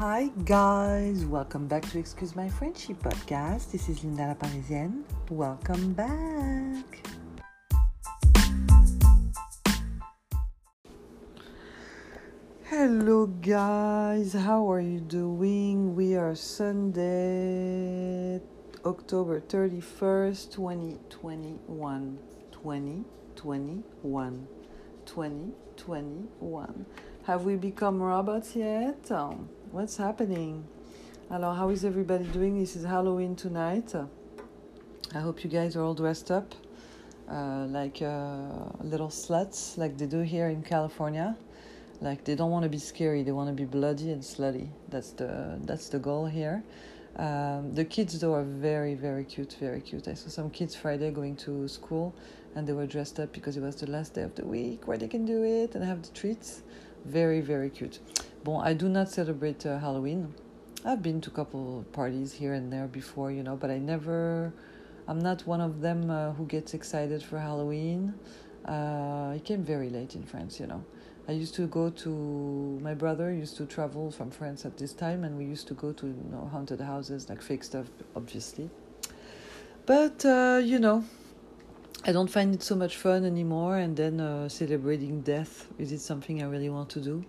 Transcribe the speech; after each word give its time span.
Hi 0.00 0.32
guys, 0.46 1.26
welcome 1.26 1.68
back 1.68 1.82
to 1.90 1.98
Excuse 1.98 2.34
My 2.34 2.48
Frenchy 2.48 2.94
podcast. 2.94 3.70
This 3.70 3.90
is 3.90 4.02
Linda 4.02 4.28
la 4.28 4.32
Parisienne. 4.32 5.04
Welcome 5.28 5.92
back. 5.92 7.06
Hello 12.64 13.26
guys, 13.26 14.32
how 14.32 14.72
are 14.72 14.80
you 14.80 15.00
doing? 15.00 15.94
We 15.94 16.16
are 16.16 16.34
Sunday, 16.34 18.40
October 18.86 19.42
31st, 19.42 20.50
2021. 20.50 22.18
2021. 22.52 24.48
2021. 25.04 26.86
Have 27.24 27.44
we 27.44 27.56
become 27.56 28.00
robots 28.00 28.56
yet? 28.56 29.10
Um, 29.10 29.50
what's 29.72 29.96
happening? 29.96 30.64
Hello, 31.28 31.52
how 31.52 31.68
is 31.68 31.84
everybody 31.84 32.24
doing? 32.24 32.58
This 32.58 32.74
is 32.74 32.84
Halloween 32.84 33.36
tonight. 33.36 33.94
I 35.14 35.18
hope 35.20 35.44
you 35.44 35.50
guys 35.50 35.76
are 35.76 35.82
all 35.82 35.94
dressed 35.94 36.32
up 36.32 36.54
uh, 37.30 37.66
like 37.68 38.02
uh, 38.02 38.64
little 38.80 39.08
sluts, 39.08 39.78
like 39.78 39.96
they 39.96 40.06
do 40.06 40.20
here 40.20 40.48
in 40.48 40.62
California. 40.62 41.36
Like 42.00 42.24
they 42.24 42.34
don't 42.34 42.50
want 42.50 42.64
to 42.64 42.68
be 42.68 42.78
scary; 42.78 43.22
they 43.22 43.30
want 43.30 43.48
to 43.48 43.54
be 43.54 43.64
bloody 43.64 44.10
and 44.10 44.22
slutty. 44.22 44.68
That's 44.88 45.10
the 45.12 45.60
that's 45.62 45.88
the 45.88 46.00
goal 46.00 46.26
here. 46.26 46.64
Um, 47.14 47.72
the 47.72 47.84
kids 47.84 48.18
though 48.18 48.34
are 48.34 48.42
very 48.42 48.94
very 48.94 49.24
cute, 49.24 49.56
very 49.60 49.80
cute. 49.80 50.08
I 50.08 50.14
saw 50.14 50.30
some 50.30 50.50
kids 50.50 50.74
Friday 50.74 51.12
going 51.12 51.36
to 51.36 51.68
school, 51.68 52.12
and 52.56 52.66
they 52.66 52.72
were 52.72 52.86
dressed 52.86 53.20
up 53.20 53.32
because 53.32 53.56
it 53.56 53.62
was 53.62 53.76
the 53.76 53.88
last 53.88 54.14
day 54.14 54.22
of 54.22 54.34
the 54.34 54.44
week 54.44 54.88
where 54.88 54.98
they 54.98 55.08
can 55.08 55.24
do 55.24 55.44
it 55.44 55.76
and 55.76 55.84
have 55.84 56.02
the 56.02 56.10
treats. 56.10 56.62
Very 57.04 57.40
very 57.40 57.70
cute. 57.70 58.00
Bon, 58.42 58.64
I 58.64 58.72
do 58.72 58.88
not 58.88 59.10
celebrate 59.10 59.66
uh, 59.66 59.78
Halloween. 59.78 60.32
I've 60.82 61.02
been 61.02 61.20
to 61.20 61.30
a 61.30 61.32
couple 61.34 61.84
parties 61.92 62.32
here 62.32 62.54
and 62.54 62.72
there 62.72 62.86
before, 62.86 63.30
you 63.30 63.42
know, 63.42 63.54
but 63.54 63.70
I 63.70 63.76
never. 63.76 64.54
I'm 65.06 65.18
not 65.18 65.46
one 65.46 65.60
of 65.60 65.82
them 65.82 66.10
uh, 66.10 66.32
who 66.32 66.46
gets 66.46 66.72
excited 66.72 67.22
for 67.22 67.38
Halloween. 67.38 68.14
Uh, 68.64 69.34
it 69.36 69.44
came 69.44 69.62
very 69.62 69.90
late 69.90 70.14
in 70.14 70.22
France, 70.22 70.58
you 70.58 70.66
know. 70.66 70.82
I 71.28 71.32
used 71.32 71.54
to 71.56 71.66
go 71.66 71.90
to 71.90 72.80
my 72.82 72.94
brother 72.94 73.30
used 73.30 73.58
to 73.58 73.66
travel 73.66 74.10
from 74.10 74.30
France 74.30 74.64
at 74.64 74.78
this 74.78 74.94
time, 74.94 75.22
and 75.24 75.36
we 75.36 75.44
used 75.44 75.68
to 75.68 75.74
go 75.74 75.92
to 75.92 76.06
you 76.06 76.30
know 76.32 76.48
haunted 76.50 76.80
houses, 76.80 77.28
like 77.28 77.42
fake 77.42 77.62
stuff, 77.62 77.88
obviously. 78.16 78.70
But 79.84 80.24
uh, 80.24 80.62
you 80.64 80.78
know, 80.78 81.04
I 82.06 82.12
don't 82.12 82.30
find 82.30 82.54
it 82.54 82.62
so 82.62 82.74
much 82.74 82.96
fun 82.96 83.26
anymore. 83.26 83.76
And 83.76 83.94
then 83.94 84.18
uh, 84.18 84.48
celebrating 84.48 85.20
death 85.20 85.68
is 85.78 85.92
it 85.92 86.00
something 86.00 86.42
I 86.42 86.46
really 86.46 86.70
want 86.70 86.88
to 86.90 87.00
do? 87.00 87.22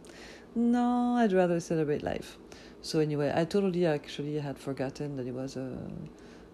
No, 0.54 1.16
I'd 1.16 1.32
rather 1.32 1.60
celebrate 1.60 2.04
life. 2.04 2.38
So 2.82 3.00
anyway, 3.00 3.32
I 3.34 3.46
totally 3.46 3.86
actually 3.86 4.40
had 4.40 4.58
forgotten 4.58 5.16
that 5.18 5.28
it 5.28 5.34
was 5.34 5.56
a. 5.56 5.78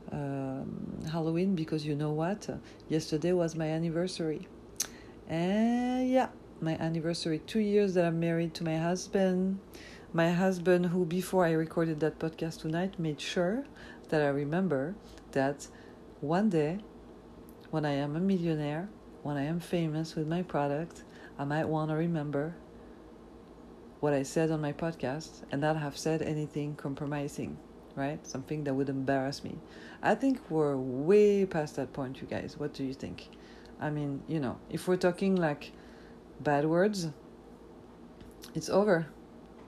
Um, 0.10 0.88
Halloween 1.12 1.54
because 1.54 1.86
you 1.86 1.94
know 1.94 2.12
what? 2.12 2.48
Yesterday 2.88 3.34
was 3.34 3.56
my 3.56 3.68
anniversary. 3.68 4.48
And 5.28 6.10
yeah, 6.10 6.30
my 6.62 6.78
anniversary 6.78 7.40
two 7.40 7.60
years 7.60 7.94
that 7.96 8.06
I'm 8.06 8.20
married 8.20 8.54
to 8.56 8.64
my 8.64 8.78
husband. 8.78 9.60
My 10.14 10.32
husband, 10.32 10.86
who 10.88 11.06
before 11.06 11.46
I 11.46 11.52
recorded 11.52 12.00
that 12.00 12.20
podcast 12.20 12.62
tonight, 12.62 12.98
made 12.98 13.20
sure 13.20 13.66
that 14.10 14.22
I 14.22 14.30
remember 14.30 14.96
that 15.34 15.68
one 16.22 16.50
day, 16.50 16.80
when 17.72 17.86
I 17.86 17.92
am 17.92 18.16
a 18.16 18.20
millionaire, 18.22 18.88
when 19.24 19.36
I 19.36 19.44
am 19.44 19.60
famous 19.60 20.16
with 20.16 20.28
my 20.28 20.42
product, 20.42 21.04
I 21.38 21.44
might 21.44 21.68
want 21.68 21.92
to 21.92 21.96
remember 21.96 22.56
what 24.00 24.14
I 24.14 24.24
said 24.24 24.52
on 24.52 24.62
my 24.62 24.74
podcast 24.74 25.42
and 25.52 25.62
not 25.62 25.78
have 25.78 25.98
said 25.98 26.22
anything 26.22 26.76
compromising, 26.76 27.58
right? 27.96 28.26
Something 28.26 28.64
that 28.66 28.74
would 28.74 28.90
embarrass 28.90 29.44
me. 29.44 29.58
I 30.02 30.16
think 30.16 30.40
we're 30.50 30.78
way 30.78 31.46
past 31.46 31.76
that 31.78 31.94
point, 31.94 32.22
you 32.22 32.28
guys. 32.28 32.56
What 32.58 32.74
do 32.74 32.84
you 32.84 32.94
think? 32.94 33.30
I 33.80 33.90
mean, 33.90 34.22
you 34.28 34.40
know, 34.40 34.58
if 34.70 34.88
we're 34.88 34.98
talking 34.98 35.36
like 35.36 35.72
bad 36.40 36.66
words, 36.66 37.08
it's 38.54 38.70
over. 38.70 39.08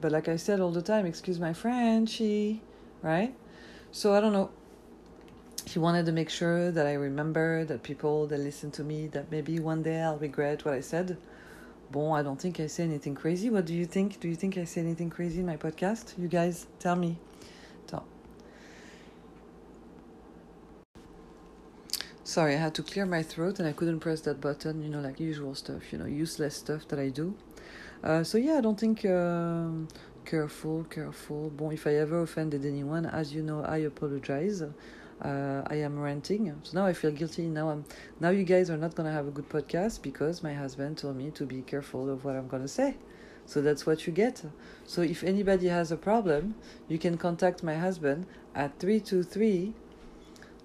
But 0.02 0.12
like 0.12 0.28
I 0.28 0.38
said 0.38 0.60
all 0.60 0.72
the 0.72 0.82
time, 0.82 1.06
excuse 1.06 1.40
my 1.40 1.54
Frenchy, 1.54 2.62
right? 3.02 3.36
So 3.92 4.14
I 4.14 4.22
don't 4.22 4.34
know. 4.34 4.52
He 5.66 5.78
wanted 5.78 6.06
to 6.06 6.12
make 6.12 6.30
sure 6.30 6.72
that 6.72 6.88
I 6.88 6.94
remember 6.94 7.66
that 7.66 7.84
people 7.84 8.26
that 8.28 8.40
listen 8.40 8.72
to 8.72 8.84
me 8.84 9.08
that 9.08 9.30
maybe 9.30 9.60
one 9.60 9.84
day 9.84 10.02
I'll 10.02 10.18
regret 10.18 10.66
what 10.66 10.74
I 10.74 10.82
said. 10.82 11.18
Bon, 11.92 12.18
I 12.18 12.22
don't 12.22 12.40
think 12.40 12.60
I 12.60 12.68
say 12.68 12.84
anything 12.84 13.16
crazy. 13.16 13.50
What 13.50 13.66
do 13.66 13.74
you 13.74 13.86
think? 13.86 14.20
Do 14.20 14.28
you 14.28 14.36
think 14.36 14.58
I 14.58 14.64
say 14.64 14.82
anything 14.82 15.10
crazy 15.10 15.40
in 15.40 15.48
my 15.48 15.58
podcast? 15.58 16.18
You 16.20 16.28
guys 16.28 16.68
tell 16.78 16.96
me. 16.96 17.18
So. 17.90 18.04
Sorry, 22.24 22.54
I 22.54 22.60
had 22.60 22.76
to 22.76 22.84
clear 22.84 23.08
my 23.08 23.24
throat 23.24 23.58
and 23.58 23.68
I 23.68 23.72
couldn't 23.72 24.02
press 24.02 24.22
that 24.22 24.40
button, 24.40 24.84
you 24.84 24.90
know, 24.90 25.00
like 25.00 25.20
usual 25.20 25.56
stuff, 25.56 25.92
you 25.92 25.98
know, 25.98 26.06
useless 26.06 26.58
stuff 26.58 26.88
that 26.90 27.00
I 27.00 27.10
do. 27.10 27.34
Uh, 28.04 28.24
so 28.24 28.38
yeah, 28.38 28.60
I 28.60 28.62
don't 28.62 28.80
think 28.80 29.04
um, 29.06 29.88
careful, 30.26 30.84
careful. 30.84 31.50
Bon, 31.50 31.74
if 31.74 31.88
I 31.88 31.96
ever 31.96 32.22
offended 32.22 32.66
anyone, 32.66 33.08
as 33.08 33.34
you 33.34 33.42
know, 33.42 33.64
I 33.64 33.78
apologize. 33.78 34.62
Uh, 35.22 35.62
I 35.68 35.76
am 35.76 36.00
ranting, 36.00 36.56
so 36.64 36.80
now 36.80 36.86
I 36.86 36.94
feel 36.94 37.12
guilty. 37.12 37.48
Now 37.48 37.70
I'm 37.70 37.84
now 38.22 38.30
you 38.30 38.44
guys 38.44 38.70
are 38.70 38.78
not 38.78 38.96
gonna 38.96 39.12
have 39.12 39.28
a 39.28 39.32
good 39.32 39.50
podcast 39.50 40.02
because 40.02 40.42
my 40.42 40.54
husband 40.54 40.98
told 40.98 41.18
me 41.18 41.30
to 41.32 41.46
be 41.46 41.62
careful 41.62 42.10
of 42.10 42.24
what 42.24 42.36
I'm 42.38 42.48
gonna 42.48 42.70
say. 42.70 42.96
So 43.46 43.62
that's 43.62 43.86
what 43.86 44.08
you 44.08 44.14
get. 44.14 44.44
So 44.86 45.02
if 45.02 45.24
anybody 45.24 45.68
has 45.68 45.92
a 45.92 45.98
problem, 45.98 46.56
you 46.88 46.98
can 46.98 47.18
contact 47.18 47.64
my 47.64 47.76
husband 47.76 48.28
at 48.56 48.80
three 48.80 49.00
two 49.00 49.24
three 49.24 49.74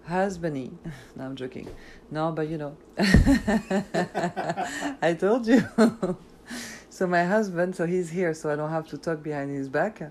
husbandy. 0.09 0.71
No, 1.17 1.25
I'm 1.25 1.37
joking. 1.37 1.69
No, 2.11 2.33
but 2.33 2.49
you 2.49 2.59
know, 2.59 2.77
I 5.03 5.17
told 5.19 5.47
you. 5.47 5.63
so 6.91 7.07
my 7.07 7.25
husband, 7.25 7.75
so 7.77 7.87
he's 7.87 8.11
here, 8.11 8.35
so 8.35 8.51
I 8.51 8.57
don't 8.57 8.71
have 8.71 8.87
to 8.89 8.99
talk 8.99 9.23
behind 9.23 9.51
his 9.51 9.69
back. 9.69 10.03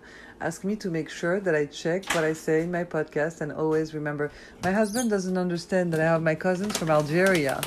Ask 0.44 0.66
me 0.66 0.76
to 0.76 0.90
make 0.90 1.10
sure 1.10 1.40
that 1.40 1.56
I 1.56 1.68
check 1.68 2.04
what 2.14 2.26
I 2.26 2.34
say 2.34 2.64
in 2.64 2.70
my 2.70 2.84
podcast 2.84 3.40
and 3.40 3.50
always 3.50 3.94
remember. 3.94 4.30
My 4.62 4.74
husband 4.74 5.10
doesn't 5.10 5.38
understand 5.38 5.94
that 5.94 6.02
I 6.02 6.04
have 6.04 6.22
my 6.22 6.36
cousins 6.36 6.78
from 6.78 6.90
Algeria 6.90 7.62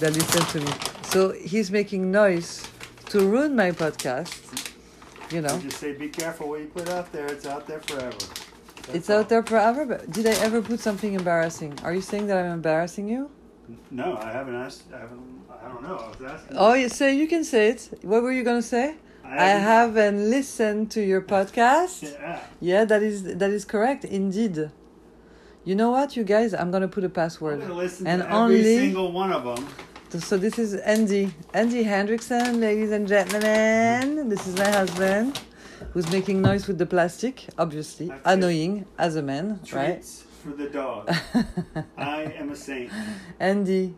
that 0.00 0.12
listen 0.12 0.44
to 0.52 0.60
me, 0.60 0.72
so 1.02 1.32
he's 1.32 1.70
making 1.70 2.10
noise 2.10 2.68
to 3.06 3.26
ruin 3.26 3.56
my 3.56 3.70
podcast. 3.70 4.36
You 5.32 5.40
know, 5.40 5.54
You 5.54 5.62
just 5.62 5.78
say, 5.78 5.94
be 5.94 6.10
careful 6.10 6.50
what 6.50 6.60
you 6.60 6.66
put 6.66 6.90
out 6.90 7.10
there. 7.10 7.24
It's 7.24 7.46
out 7.46 7.66
there 7.66 7.80
forever. 7.80 8.10
That's 8.10 8.94
it's 8.94 9.08
all. 9.08 9.20
out 9.20 9.30
there 9.30 9.42
forever. 9.42 9.86
But 9.86 10.10
did 10.10 10.26
I 10.26 10.34
ever 10.44 10.60
put 10.60 10.78
something 10.80 11.14
embarrassing? 11.14 11.78
Are 11.84 11.94
you 11.94 12.02
saying 12.02 12.26
that 12.26 12.36
I'm 12.36 12.52
embarrassing 12.52 13.08
you? 13.08 13.30
No, 13.90 14.18
I 14.18 14.30
haven't 14.30 14.56
asked. 14.56 14.82
I 14.92 14.98
haven't. 14.98 15.46
I 15.48 15.68
don't 15.68 15.82
know. 15.82 15.96
I 15.96 16.08
was 16.08 16.20
asking. 16.20 16.56
Oh, 16.58 16.74
you 16.74 16.90
say 16.90 17.16
you 17.16 17.26
can 17.26 17.44
say 17.44 17.70
it. 17.70 17.88
What 18.02 18.22
were 18.22 18.32
you 18.32 18.44
gonna 18.44 18.60
say? 18.60 18.96
I 19.30 19.50
haven't 19.50 20.28
listened 20.30 20.90
to 20.92 21.00
your 21.02 21.20
podcast. 21.22 22.02
Yeah. 22.02 22.40
Yeah, 22.60 22.84
that 22.84 23.02
is 23.02 23.22
that 23.24 23.50
is 23.50 23.64
correct. 23.64 24.04
Indeed. 24.04 24.70
You 25.64 25.74
know 25.74 25.90
what, 25.90 26.16
you 26.16 26.24
guys? 26.24 26.54
I'm 26.54 26.70
gonna 26.70 26.88
put 26.88 27.04
a 27.04 27.06
I'm 27.06 27.12
password. 27.12 27.60
And 27.60 27.70
to 27.70 28.10
every 28.10 28.24
only- 28.32 28.76
single 28.78 29.12
one 29.12 29.32
of 29.32 29.44
them. 29.44 29.68
So 30.18 30.36
this 30.36 30.58
is 30.58 30.74
Andy, 30.74 31.32
Andy 31.54 31.84
Hendrickson, 31.84 32.58
ladies 32.60 32.90
and 32.90 33.06
gentlemen. 33.06 34.28
This 34.28 34.44
is 34.48 34.56
my 34.58 34.68
husband, 34.68 35.40
who's 35.92 36.10
making 36.10 36.42
noise 36.42 36.66
with 36.66 36.78
the 36.78 36.86
plastic. 36.86 37.46
Obviously, 37.56 38.06
Okay. 38.10 38.18
annoying 38.24 38.86
as 38.98 39.14
a 39.14 39.22
man, 39.22 39.60
right? 39.72 40.02
Treats 40.02 40.24
for 40.42 40.50
the 40.50 40.68
dog. 40.68 41.08
I 41.96 42.22
am 42.40 42.50
a 42.50 42.56
saint. 42.56 42.90
Andy, 43.38 43.94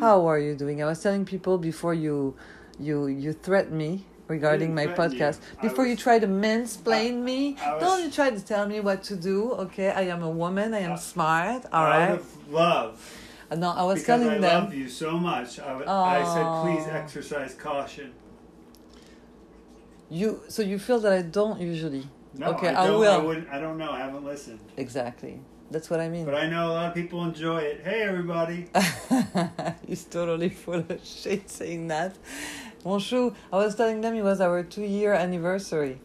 how 0.00 0.24
are 0.26 0.38
you 0.38 0.54
doing? 0.54 0.82
I 0.82 0.86
was 0.86 1.02
telling 1.02 1.26
people 1.26 1.58
before 1.58 1.92
you, 1.92 2.34
you, 2.80 3.08
you 3.08 3.34
threatened 3.34 3.76
me 3.76 4.06
regarding 4.36 4.70
my 4.80 4.86
you. 4.88 4.94
podcast. 5.00 5.36
I 5.58 5.62
Before 5.68 5.86
you 5.90 5.96
try 6.06 6.16
to 6.26 6.28
mansplain 6.46 7.14
me, 7.30 7.38
I 7.64 7.74
was- 7.74 7.82
don't 7.84 8.00
you 8.04 8.10
try 8.20 8.28
to 8.38 8.42
tell 8.52 8.64
me 8.72 8.78
what 8.88 9.00
to 9.10 9.14
do. 9.30 9.36
Okay, 9.64 9.88
I 9.90 10.04
am 10.14 10.22
a 10.30 10.32
woman. 10.42 10.68
I 10.80 10.82
am 10.88 10.94
Uh, 10.98 11.10
smart. 11.12 11.62
all 11.76 11.84
right? 11.94 12.20
Love. 12.50 12.92
Uh, 13.50 13.56
No, 13.64 13.68
I 13.82 13.84
was 13.92 13.98
telling 14.10 14.30
I 14.30 14.38
them. 14.46 14.56
I 14.60 14.64
love 14.64 14.74
you 14.82 14.88
so 15.04 15.10
much. 15.30 15.50
I 15.60 16.18
said, 16.34 16.46
please 16.64 16.84
exercise 17.00 17.52
caution. 17.68 18.08
You 20.18 20.28
so 20.54 20.60
you 20.70 20.78
feel 20.86 21.00
that 21.04 21.12
I 21.20 21.22
don't 21.38 21.58
usually. 21.72 22.04
No, 22.34 22.46
Okay, 22.52 22.68
I, 22.68 22.86
I 22.86 22.90
will. 23.02 23.12
I, 23.20 23.22
wouldn't, 23.28 23.48
I 23.56 23.58
don't 23.64 23.78
know. 23.82 23.90
I 23.98 24.00
haven't 24.06 24.24
listened. 24.32 24.60
Exactly. 24.84 25.34
That's 25.70 25.88
what 25.90 26.00
I 26.06 26.08
mean. 26.14 26.24
But 26.30 26.34
I 26.44 26.46
know 26.52 26.62
a 26.70 26.74
lot 26.78 26.86
of 26.90 26.94
people 27.00 27.18
enjoy 27.30 27.58
it. 27.72 27.78
Hey, 27.88 28.00
everybody. 28.02 28.60
He's 29.88 30.04
totally 30.04 30.50
full 30.64 30.80
of 30.94 31.00
shit 31.20 31.48
saying 31.48 31.88
that. 31.94 32.12
Mon 32.84 32.98
chou, 32.98 33.32
I 33.52 33.56
was 33.56 33.74
telling 33.74 34.00
them 34.00 34.14
it 34.14 34.22
was 34.22 34.40
our 34.40 34.62
two 34.62 34.82
year 34.82 35.12
anniversary. 35.12 36.00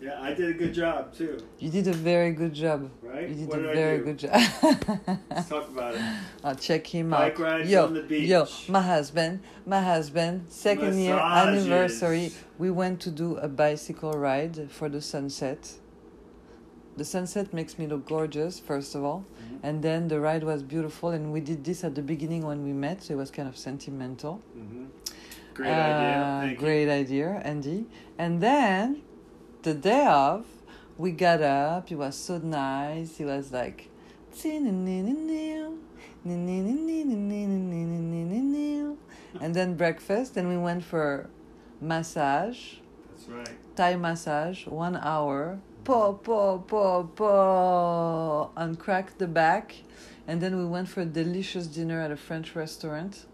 Yeah, 0.00 0.18
I 0.22 0.32
did 0.32 0.48
a 0.48 0.54
good 0.54 0.72
job, 0.72 1.12
too. 1.12 1.36
You 1.58 1.68
did 1.70 1.86
a 1.86 1.92
very 1.92 2.32
good 2.32 2.54
job. 2.54 2.90
Right? 3.02 3.28
You 3.28 3.34
did 3.34 3.48
what 3.48 3.58
a 3.58 3.62
did 3.64 3.74
very 3.74 3.98
good 3.98 4.18
job. 4.18 4.30
Let's 5.30 5.48
talk 5.48 5.68
about 5.68 5.94
it. 5.94 6.00
I'll 6.44 6.54
check 6.54 6.86
him 6.86 7.10
Bike 7.10 7.34
out. 7.34 7.38
rides 7.38 7.70
yo, 7.70 7.84
on 7.84 7.92
the 7.92 8.02
beach. 8.02 8.26
yo, 8.26 8.46
my 8.68 8.80
husband, 8.80 9.40
my 9.66 9.82
husband, 9.82 10.46
second 10.48 10.98
year 10.98 11.18
anniversary. 11.18 12.32
We 12.58 12.70
went 12.70 13.00
to 13.00 13.10
do 13.10 13.36
a 13.36 13.48
bicycle 13.48 14.12
ride 14.12 14.70
for 14.70 14.88
the 14.88 15.02
sunset. 15.02 15.72
the 16.96 17.04
sunset 17.04 17.54
makes 17.54 17.78
me 17.78 17.86
look 17.86 18.04
gorgeous, 18.06 18.58
first 18.60 18.94
of 18.94 19.02
all, 19.02 19.24
Mhm. 19.24 19.58
and 19.62 19.82
then 19.82 20.08
the 20.08 20.20
ride 20.20 20.44
was 20.44 20.62
beautiful. 20.62 21.08
And 21.10 21.32
we 21.32 21.40
did 21.40 21.64
this 21.64 21.82
at 21.82 21.94
the 21.94 22.02
beginning 22.02 22.42
when 22.44 22.62
we 22.62 22.72
met, 22.74 23.02
so 23.04 23.14
it 23.14 23.16
was 23.16 23.30
kind 23.30 23.48
of 23.48 23.56
sentimental. 23.56 24.40
Mhm. 24.56 24.88
Great 25.60 25.72
idea. 25.72 26.22
Uh, 26.22 26.40
Thank 26.40 26.58
great 26.58 26.88
idea, 26.88 27.42
Andy. 27.44 27.86
And 28.18 28.40
then 28.40 29.02
the 29.62 29.74
day 29.74 30.06
of, 30.06 30.46
we 30.96 31.12
got 31.12 31.42
up. 31.42 31.92
It 31.92 31.96
was 31.96 32.16
so 32.16 32.38
nice. 32.38 33.20
It 33.20 33.26
was 33.26 33.52
like, 33.52 33.90
and 34.42 34.88
then 39.54 39.74
breakfast. 39.76 40.38
And 40.38 40.48
we 40.48 40.56
went 40.56 40.82
for 40.82 41.28
massage. 41.80 42.76
That's 43.10 43.28
right. 43.28 43.76
Thai 43.76 43.96
massage, 43.96 44.66
one 44.66 44.96
hour. 44.96 45.60
Po 45.84 46.12
po 46.12 46.58
po 46.58 47.10
po, 47.14 48.50
and 48.56 48.78
crack 48.78 49.18
the 49.18 49.26
back. 49.26 49.76
And 50.26 50.40
then 50.40 50.56
we 50.56 50.64
went 50.64 50.88
for 50.88 51.02
a 51.02 51.06
delicious 51.06 51.66
dinner 51.66 52.00
at 52.00 52.10
a 52.10 52.16
French 52.16 52.54
restaurant 52.54 53.26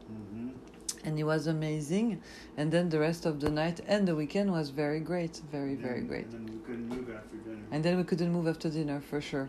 and 1.06 1.18
it 1.18 1.24
was 1.24 1.46
amazing. 1.46 2.20
And 2.56 2.70
then 2.70 2.90
the 2.90 2.98
rest 2.98 3.24
of 3.24 3.40
the 3.40 3.48
night 3.48 3.80
and 3.86 4.06
the 4.06 4.14
weekend 4.14 4.52
was 4.52 4.70
very 4.70 5.00
great, 5.00 5.40
very 5.50 5.76
very 5.76 6.02
great. 6.02 6.26
And 6.26 6.48
then 6.48 6.54
we 6.54 6.60
couldn't 6.66 6.88
move 6.88 7.08
after 7.16 7.36
dinner. 7.36 7.62
And 7.70 7.84
then 7.84 7.96
we 7.96 8.04
couldn't 8.04 8.32
move 8.32 8.48
after 8.48 8.68
dinner 8.68 9.00
for 9.00 9.20
sure. 9.20 9.48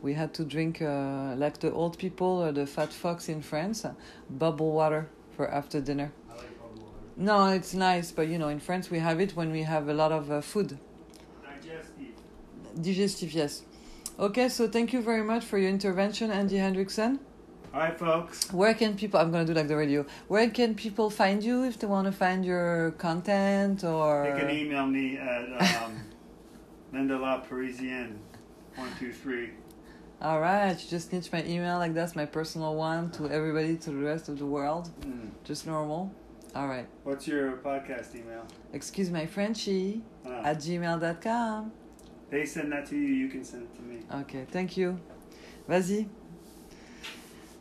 We 0.00 0.14
had 0.14 0.32
to 0.34 0.44
drink 0.44 0.80
uh, 0.80 1.34
like 1.36 1.58
the 1.58 1.72
old 1.72 1.98
people 1.98 2.42
or 2.44 2.52
the 2.52 2.66
fat 2.66 2.92
fox 2.92 3.28
in 3.28 3.42
France, 3.42 3.84
uh, 3.84 3.94
bubble 4.30 4.72
water 4.72 5.08
for 5.36 5.48
after 5.48 5.80
dinner. 5.80 6.12
I 6.30 6.34
like 6.34 6.58
bubble 6.58 6.82
water. 6.82 6.96
No, 7.16 7.46
it's 7.48 7.74
nice, 7.74 8.10
but 8.12 8.28
you 8.28 8.38
know, 8.38 8.48
in 8.48 8.60
France 8.60 8.90
we 8.90 8.98
have 8.98 9.20
it 9.20 9.36
when 9.36 9.50
we 9.52 9.62
have 9.62 9.88
a 9.88 9.94
lot 9.94 10.12
of 10.12 10.30
uh, 10.30 10.40
food. 10.40 10.78
Digestive. 11.42 12.82
Digestive, 12.82 13.32
yes. 13.32 13.62
Okay, 14.18 14.48
so 14.48 14.68
thank 14.68 14.92
you 14.92 15.02
very 15.02 15.22
much 15.22 15.44
for 15.44 15.58
your 15.58 15.70
intervention, 15.70 16.30
Andy 16.30 16.56
Hendrickson. 16.56 17.18
All 17.74 17.80
right, 17.80 17.98
folks. 17.98 18.52
Where 18.52 18.74
can 18.74 18.96
people? 18.96 19.18
I'm 19.18 19.32
gonna 19.32 19.46
do 19.46 19.54
like 19.54 19.68
the 19.68 19.76
radio. 19.76 20.04
Where 20.28 20.48
can 20.50 20.74
people 20.74 21.08
find 21.08 21.42
you 21.42 21.64
if 21.64 21.78
they 21.78 21.86
want 21.86 22.06
to 22.06 22.12
find 22.12 22.44
your 22.44 22.90
content 22.98 23.82
or? 23.82 24.26
You 24.28 24.36
can 24.38 24.50
email 24.50 24.86
me 24.86 25.16
at 25.16 25.82
um, 25.82 25.98
Linda 26.92 27.18
La 27.18 27.40
Parisienne, 27.40 28.18
one 28.76 28.90
two 28.98 29.12
three. 29.12 29.50
All 30.20 30.38
right, 30.40 30.72
you 30.80 30.88
just 30.88 31.12
need 31.12 31.26
my 31.32 31.42
email 31.44 31.78
like 31.78 31.94
that's 31.94 32.14
my 32.14 32.26
personal 32.26 32.74
one 32.76 33.10
to 33.12 33.28
everybody 33.30 33.76
to 33.78 33.90
the 33.90 33.96
rest 33.96 34.28
of 34.28 34.38
the 34.38 34.46
world. 34.46 34.90
Mm. 35.00 35.30
Just 35.42 35.66
normal. 35.66 36.12
All 36.54 36.68
right. 36.68 36.86
What's 37.04 37.26
your 37.26 37.52
podcast 37.56 38.14
email? 38.14 38.46
Excuse 38.74 39.10
my 39.10 39.24
Frenchie 39.24 40.02
Ah, 40.26 40.42
at 40.44 40.58
gmail.com. 40.58 41.72
they 42.30 42.44
send 42.44 42.70
that 42.72 42.84
to 42.90 42.96
you. 42.96 43.14
You 43.14 43.28
can 43.28 43.42
send 43.42 43.62
it 43.62 43.74
to 43.76 43.82
me. 43.82 44.00
Okay, 44.20 44.44
thank 44.50 44.76
you. 44.76 45.00
Vas-y. 45.66 46.06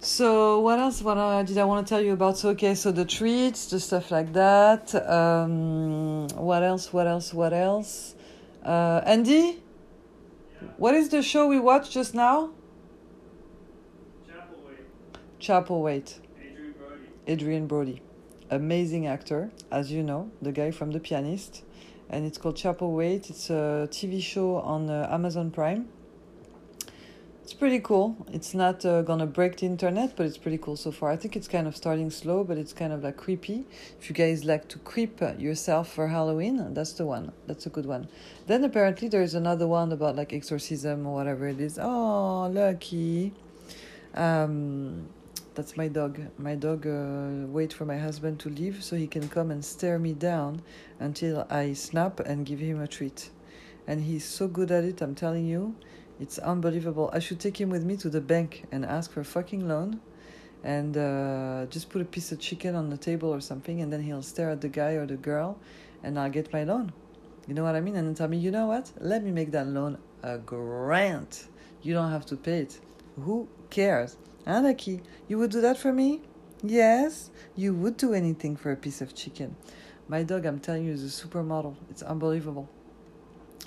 So 0.03 0.61
what 0.61 0.79
else? 0.79 1.03
What 1.03 1.19
uh, 1.19 1.43
did 1.43 1.59
I 1.59 1.63
want 1.63 1.85
to 1.85 1.89
tell 1.93 2.01
you 2.01 2.13
about? 2.13 2.35
So 2.35 2.49
okay, 2.49 2.73
so 2.73 2.91
the 2.91 3.05
treats, 3.05 3.67
the 3.67 3.79
stuff 3.79 4.09
like 4.09 4.33
that. 4.33 4.95
Um, 5.07 6.27
what 6.29 6.63
else? 6.63 6.91
What 6.91 7.05
else? 7.05 7.31
What 7.31 7.53
else? 7.53 8.15
Uh, 8.65 9.01
Andy, 9.05 9.61
what 10.77 10.95
is 10.95 11.09
the 11.09 11.21
show 11.21 11.45
we 11.47 11.59
watched 11.59 11.91
just 11.91 12.15
now? 12.15 12.49
Chapel 15.37 15.83
Wait. 15.83 16.19
Adrien 16.39 16.73
Brody. 16.73 17.31
Adrien 17.31 17.67
Brody, 17.67 18.01
amazing 18.49 19.05
actor, 19.05 19.51
as 19.71 19.91
you 19.91 20.01
know, 20.01 20.31
the 20.41 20.51
guy 20.51 20.71
from 20.71 20.91
The 20.91 20.99
Pianist, 20.99 21.63
and 22.09 22.25
it's 22.25 22.39
called 22.39 22.55
Chapelwaite. 22.55 23.29
It's 23.29 23.51
a 23.51 23.87
TV 23.91 24.19
show 24.19 24.55
on 24.55 24.89
uh, 24.89 25.07
Amazon 25.11 25.51
Prime. 25.51 25.89
It's 27.51 27.59
pretty 27.59 27.81
cool. 27.81 28.15
It's 28.31 28.53
not 28.53 28.85
uh, 28.85 29.01
gonna 29.01 29.25
break 29.25 29.57
the 29.57 29.65
internet, 29.65 30.15
but 30.15 30.25
it's 30.25 30.37
pretty 30.37 30.57
cool 30.57 30.77
so 30.77 30.89
far. 30.89 31.11
I 31.11 31.17
think 31.17 31.35
it's 31.35 31.49
kind 31.49 31.67
of 31.67 31.75
starting 31.75 32.09
slow, 32.09 32.45
but 32.45 32.57
it's 32.57 32.71
kind 32.71 32.93
of 32.93 33.03
like 33.03 33.17
creepy. 33.17 33.65
If 33.99 34.07
you 34.07 34.15
guys 34.15 34.45
like 34.45 34.69
to 34.69 34.79
creep 34.79 35.19
yourself 35.37 35.91
for 35.91 36.07
Halloween, 36.07 36.73
that's 36.73 36.93
the 36.93 37.05
one. 37.05 37.33
That's 37.47 37.65
a 37.65 37.69
good 37.69 37.85
one. 37.85 38.07
Then 38.47 38.63
apparently 38.63 39.09
there's 39.09 39.33
another 39.33 39.67
one 39.67 39.91
about 39.91 40.15
like 40.15 40.31
exorcism 40.31 41.05
or 41.05 41.13
whatever 41.13 41.45
it 41.45 41.59
is. 41.59 41.77
Oh, 41.77 42.49
lucky. 42.49 43.33
Um, 44.15 45.09
that's 45.53 45.75
my 45.75 45.89
dog. 45.89 46.21
My 46.37 46.55
dog 46.55 46.87
uh, 46.87 47.47
wait 47.47 47.73
for 47.73 47.83
my 47.83 47.97
husband 47.97 48.39
to 48.39 48.49
leave 48.49 48.81
so 48.81 48.95
he 48.95 49.07
can 49.07 49.27
come 49.27 49.51
and 49.51 49.63
stare 49.65 49.99
me 49.99 50.13
down 50.13 50.61
until 51.01 51.45
I 51.49 51.73
snap 51.73 52.21
and 52.21 52.45
give 52.45 52.59
him 52.59 52.79
a 52.79 52.87
treat. 52.87 53.29
And 53.87 54.01
he's 54.01 54.23
so 54.23 54.47
good 54.47 54.71
at 54.71 54.85
it, 54.85 55.01
I'm 55.01 55.15
telling 55.15 55.45
you. 55.45 55.75
It's 56.21 56.37
unbelievable. 56.37 57.09
I 57.11 57.17
should 57.17 57.39
take 57.39 57.59
him 57.59 57.71
with 57.71 57.83
me 57.83 57.97
to 57.97 58.07
the 58.07 58.21
bank 58.21 58.65
and 58.71 58.85
ask 58.85 59.11
for 59.11 59.21
a 59.21 59.25
fucking 59.25 59.67
loan 59.67 59.99
and 60.63 60.95
uh, 60.95 61.65
just 61.65 61.89
put 61.89 61.99
a 61.99 62.05
piece 62.05 62.31
of 62.31 62.37
chicken 62.39 62.75
on 62.75 62.91
the 62.91 62.97
table 62.97 63.33
or 63.33 63.41
something 63.41 63.81
and 63.81 63.91
then 63.91 64.03
he'll 64.03 64.21
stare 64.21 64.51
at 64.51 64.61
the 64.61 64.69
guy 64.69 64.91
or 64.91 65.07
the 65.07 65.17
girl 65.17 65.57
and 66.03 66.19
I'll 66.19 66.29
get 66.29 66.53
my 66.53 66.63
loan. 66.63 66.93
You 67.47 67.55
know 67.55 67.63
what 67.63 67.75
I 67.75 67.81
mean? 67.81 67.95
And 67.95 68.07
then 68.07 68.13
tell 68.13 68.27
me, 68.27 68.37
you 68.37 68.51
know 68.51 68.67
what? 68.67 68.91
Let 68.99 69.23
me 69.23 69.31
make 69.31 69.49
that 69.53 69.65
loan 69.65 69.97
a 70.21 70.37
grant. 70.37 71.47
You 71.81 71.95
don't 71.95 72.11
have 72.11 72.27
to 72.27 72.37
pay 72.37 72.59
it. 72.59 72.79
Who 73.15 73.49
cares? 73.71 74.15
Anaki, 74.45 75.01
you 75.27 75.39
would 75.39 75.49
do 75.49 75.61
that 75.61 75.79
for 75.79 75.91
me? 75.91 76.21
Yes, 76.61 77.31
you 77.55 77.73
would 77.73 77.97
do 77.97 78.13
anything 78.13 78.55
for 78.55 78.71
a 78.71 78.75
piece 78.75 79.01
of 79.01 79.15
chicken. 79.15 79.55
My 80.07 80.21
dog, 80.21 80.45
I'm 80.45 80.59
telling 80.59 80.85
you, 80.85 80.93
is 80.93 81.03
a 81.03 81.27
supermodel. 81.27 81.75
It's 81.89 82.03
unbelievable. 82.03 82.69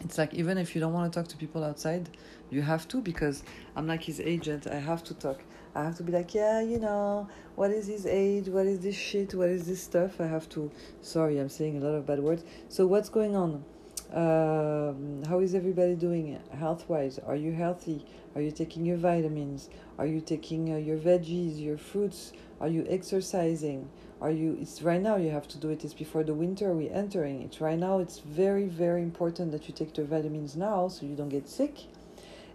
It's 0.03 0.19
like 0.19 0.35
even 0.35 0.59
if 0.59 0.75
you 0.75 0.81
don't 0.81 0.93
want 0.93 1.13
to 1.13 1.19
talk 1.19 1.29
to 1.29 1.37
people 1.37 1.63
outside, 1.63 2.09
you 2.51 2.63
have 2.63 2.87
to 2.89 3.01
because 3.01 3.43
I'm 3.77 3.87
like 3.87 4.03
his 4.03 4.21
agent. 4.21 4.67
I 4.67 4.77
have 4.77 5.03
to 5.05 5.15
talk. 5.15 5.43
I 5.75 5.83
have 5.85 5.97
to 5.97 6.03
be 6.05 6.13
like, 6.13 6.35
yeah, 6.35 6.61
you 6.61 6.79
know, 6.79 7.29
what 7.57 7.71
is 7.71 7.89
his 7.89 8.07
age? 8.07 8.49
What 8.49 8.67
is 8.67 8.81
this 8.81 8.95
shit? 8.95 9.35
What 9.35 9.49
is 9.49 9.67
this 9.67 9.83
stuff? 9.83 10.21
I 10.21 10.27
have 10.27 10.49
to. 10.51 10.71
Sorry, 11.03 11.39
I'm 11.39 11.49
saying 11.49 11.77
a 11.77 11.81
lot 11.81 11.95
of 11.97 12.07
bad 12.07 12.21
words. 12.21 12.45
So 12.69 12.87
what's 12.87 13.09
going 13.09 13.35
on? 13.35 13.65
Um, 14.13 15.25
how 15.29 15.41
is 15.41 15.57
everybody 15.57 15.97
doing 15.97 16.39
health 16.57 16.89
wise? 16.89 17.19
Are 17.19 17.35
you 17.35 17.53
healthy? 17.53 18.07
Are 18.37 18.41
you 18.41 18.53
taking 18.53 18.87
your 18.87 18.97
vitamins? 18.97 19.71
Are 19.99 20.07
you 20.07 20.21
taking 20.21 20.73
uh, 20.73 20.77
your 20.77 20.99
veggies, 20.99 21.61
your 21.61 21.77
fruits? 21.77 22.33
Are 22.61 22.69
you 22.69 22.87
exercising? 22.89 23.89
Are 24.21 24.31
you? 24.31 24.57
It's 24.61 24.83
right 24.83 25.01
now. 25.01 25.17
You 25.17 25.31
have 25.31 25.49
to 25.49 25.59
do 25.59 25.71
it. 25.71 25.85
It's 25.85 25.95
before 25.95 26.23
the 26.23 26.35
winter 26.35 26.73
We're 26.73 26.93
entering. 26.93 27.43
It's 27.43 27.61
right 27.61 27.79
now. 27.79 27.99
It's 27.99 28.21
very 28.21 28.67
very 28.67 29.03
important 29.03 29.51
that 29.51 29.67
you 29.67 29.75
take 29.75 29.97
your 29.97 30.07
vitamins 30.07 30.55
now 30.55 30.87
so 30.87 31.05
you 31.07 31.17
don't 31.17 31.29
get 31.29 31.49
sick. 31.49 31.87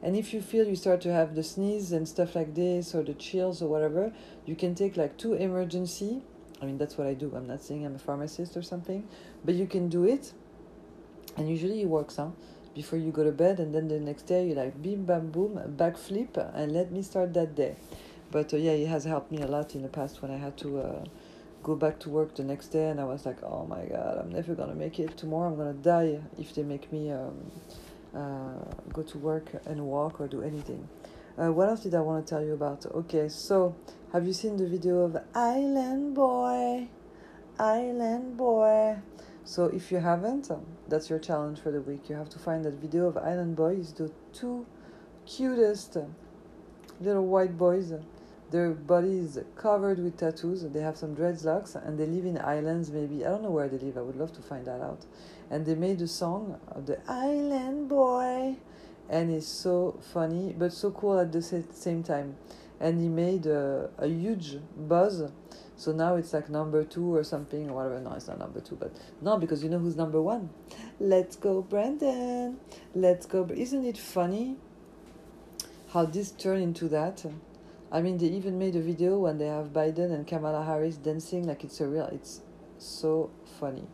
And 0.02 0.16
if 0.16 0.34
you 0.34 0.42
feel 0.42 0.68
you 0.68 0.76
start 0.76 1.02
to 1.02 1.12
have 1.12 1.36
the 1.36 1.44
sneeze 1.44 1.92
and 1.92 2.08
stuff 2.08 2.36
like 2.36 2.56
this 2.56 2.96
or 2.96 3.04
the 3.04 3.14
chills 3.14 3.62
or 3.62 3.68
whatever, 3.68 4.14
you 4.46 4.56
can 4.56 4.74
take 4.76 4.96
like 4.96 5.18
two 5.18 5.34
emergency. 5.34 6.22
I 6.62 6.66
mean 6.66 6.78
that's 6.78 6.98
what 6.98 7.08
I 7.08 7.14
do. 7.14 7.34
I'm 7.36 7.48
not 7.48 7.62
saying 7.62 7.86
I'm 7.86 7.96
a 7.96 8.00
pharmacist 8.00 8.56
or 8.56 8.62
something, 8.62 9.08
but 9.44 9.56
you 9.56 9.68
can 9.68 9.90
do 9.90 10.06
it. 10.06 10.34
And 11.38 11.50
usually 11.50 11.82
it 11.82 11.88
works, 11.88 12.16
huh? 12.16 12.30
Before 12.76 13.00
you 13.00 13.12
go 13.12 13.24
to 13.24 13.32
bed, 13.32 13.60
and 13.60 13.74
then 13.74 13.88
the 13.88 14.00
next 14.00 14.24
day 14.24 14.48
you're 14.48 14.56
like 14.56 14.82
bim 14.82 15.04
bam 15.04 15.32
boom 15.32 15.60
backflip 15.76 16.38
and 16.56 16.72
let 16.72 16.92
me 16.92 17.02
start 17.02 17.34
that 17.34 17.56
day. 17.56 17.76
But 18.32 18.54
uh, 18.54 18.58
yeah, 18.58 18.72
it 18.72 18.88
has 18.88 19.04
helped 19.04 19.32
me 19.32 19.42
a 19.42 19.48
lot 19.48 19.76
in 19.76 19.82
the 19.82 19.90
past 19.90 20.22
when 20.22 20.32
I 20.32 20.38
had 20.38 20.56
to 20.58 20.80
uh, 20.80 21.06
go 21.64 21.76
back 21.76 22.00
to 22.02 22.10
work 22.10 22.36
the 22.36 22.44
next 22.44 22.68
day, 22.68 22.90
and 22.90 23.02
I 23.02 23.04
was 23.04 23.26
like, 23.26 23.44
oh 23.44 23.66
my 23.66 23.86
god, 23.86 24.18
I'm 24.18 24.32
never 24.32 24.54
gonna 24.54 24.76
make 24.76 25.00
it. 25.00 25.18
Tomorrow 25.18 25.50
I'm 25.50 25.58
gonna 25.58 25.74
die 25.74 26.20
if 26.38 26.54
they 26.54 26.64
make 26.64 26.92
me 26.92 27.12
um, 27.12 27.52
go 28.14 29.04
to 29.06 29.18
work 29.18 29.52
and 29.66 29.86
walk 29.86 30.20
or 30.20 30.28
do 30.28 30.42
anything. 30.42 30.88
Uh, 31.38 31.52
what 31.54 31.70
else 31.70 31.82
did 31.82 31.96
I 31.96 32.02
want 32.02 32.26
to 32.26 32.30
tell 32.30 32.44
you 32.44 32.54
about? 32.54 32.86
Okay, 32.86 33.30
so 33.30 33.76
have 34.12 34.28
you 34.28 34.34
seen 34.34 34.58
the 34.58 34.68
video 34.68 35.00
of 35.02 35.18
Island 35.34 36.16
Boy? 36.16 36.90
Island 37.58 38.36
Boy. 38.36 38.98
So 39.46 39.66
if 39.66 39.92
you 39.92 40.00
haven't, 40.00 40.52
um, 40.52 40.66
that's 40.88 41.10
your 41.10 41.20
challenge 41.20 41.60
for 41.60 41.72
the 41.72 41.82
week. 41.82 42.10
You 42.10 42.16
have 42.16 42.30
to 42.30 42.40
find 42.40 42.66
that 42.66 42.74
video 42.74 43.08
of 43.08 43.18
Island 43.18 43.56
Boys, 43.56 43.94
the 43.94 44.12
two 44.34 44.66
cutest 45.26 45.96
uh, 45.98 46.06
little 47.00 47.26
white 47.26 47.58
boys. 47.58 47.94
Their 48.52 48.72
bodies 48.72 49.38
covered 49.56 50.00
with 50.00 50.18
tattoos. 50.18 50.64
They 50.64 50.82
have 50.82 50.98
some 50.98 51.16
dreadlocks 51.16 51.76
and 51.76 52.00
they 52.00 52.08
live 52.08 52.26
in 52.26 52.40
islands. 52.40 52.90
Maybe 52.92 53.24
I 53.24 53.30
don't 53.30 53.44
know 53.44 53.52
where 53.52 53.68
they 53.68 53.78
live. 53.78 53.98
I 53.98 54.02
would 54.02 54.16
love 54.16 54.34
to 54.34 54.42
find 54.42 54.66
that 54.66 54.82
out. 54.82 55.06
And 55.52 55.66
they 55.66 55.76
made 55.76 56.02
a 56.02 56.08
song 56.08 56.60
of 56.70 56.88
the 56.88 57.00
Island 57.08 57.90
Boy, 57.90 58.58
and 59.10 59.32
it's 59.32 59.48
so 59.48 60.00
funny 60.14 60.56
but 60.58 60.74
so 60.74 60.92
cool 60.92 61.20
at 61.20 61.32
the 61.32 61.42
same 61.42 62.04
time. 62.04 62.38
And 62.80 63.00
he 63.00 63.08
made 63.08 63.46
a, 63.46 63.90
a 63.98 64.08
huge 64.08 64.58
buzz. 64.76 65.32
So 65.76 65.92
now 65.92 66.16
it's 66.16 66.34
like 66.34 66.50
number 66.50 66.84
two 66.84 67.16
or 67.16 67.24
something 67.24 67.70
or 67.70 67.74
whatever. 67.74 68.00
No, 68.00 68.14
it's 68.14 68.28
not 68.28 68.40
number 68.40 68.62
two, 68.62 68.76
but 68.76 68.96
no, 69.22 69.38
because 69.38 69.64
you 69.64 69.70
know 69.70 69.80
who's 69.80 69.96
number 69.96 70.22
one. 70.22 70.50
Let's 71.00 71.36
go, 71.36 71.62
Brandon. 71.62 72.60
Let's 72.96 73.26
go. 73.26 73.48
Isn't 73.54 73.86
it 73.86 73.98
funny 73.98 74.58
how 75.94 76.06
this 76.06 76.32
turned 76.32 76.64
into 76.64 76.88
that? 76.90 77.26
I 77.92 78.02
mean, 78.02 78.18
they 78.18 78.28
even 78.28 78.60
made 78.60 78.76
a 78.76 78.82
video 78.82 79.18
when 79.18 79.40
they 79.40 79.48
have 79.48 79.74
Biden 79.74 80.14
and 80.14 80.28
Kamala 80.28 80.64
Harris 80.64 80.98
dancing 80.98 81.48
like 81.48 81.64
it's 81.64 81.82
a 81.82 81.88
real. 81.88 82.06
It's 82.12 82.42
so 82.78 83.32
funny. 83.60 83.88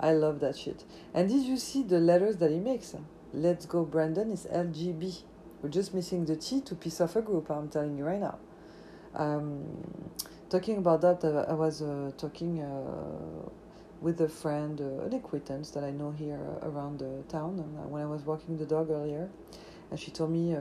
I 0.00 0.12
love 0.12 0.40
that 0.40 0.56
shit. 0.56 0.84
And 1.12 1.28
did 1.28 1.44
you 1.44 1.56
see 1.58 1.82
the 1.82 2.00
letters 2.00 2.38
that 2.38 2.50
he 2.50 2.58
makes? 2.58 2.94
Let's 3.32 3.66
Go 3.66 3.84
Brandon 3.84 4.30
is 4.30 4.46
LGB. 4.46 5.22
We're 5.62 5.68
just 5.68 5.92
missing 5.94 6.24
the 6.24 6.36
T 6.36 6.60
to 6.62 6.74
piece 6.74 7.00
off 7.00 7.16
a 7.16 7.22
group, 7.22 7.50
I'm 7.50 7.68
telling 7.68 7.98
you 7.98 8.04
right 8.04 8.20
now. 8.20 8.38
Um, 9.14 10.10
talking 10.48 10.78
about 10.78 11.00
that, 11.02 11.24
uh, 11.24 11.44
I 11.48 11.54
was 11.54 11.82
uh, 11.82 12.12
talking 12.16 12.62
uh, 12.62 13.48
with 14.00 14.20
a 14.20 14.28
friend, 14.28 14.80
uh, 14.80 15.04
an 15.04 15.14
acquaintance 15.14 15.70
that 15.70 15.84
I 15.84 15.90
know 15.90 16.10
here 16.10 16.40
around 16.62 16.98
the 16.98 17.22
town 17.28 17.60
uh, 17.60 17.88
when 17.88 18.02
I 18.02 18.06
was 18.06 18.22
walking 18.22 18.56
the 18.56 18.66
dog 18.66 18.90
earlier. 18.90 19.30
And 19.90 20.00
she 20.00 20.10
told 20.10 20.30
me 20.30 20.54
uh, 20.54 20.60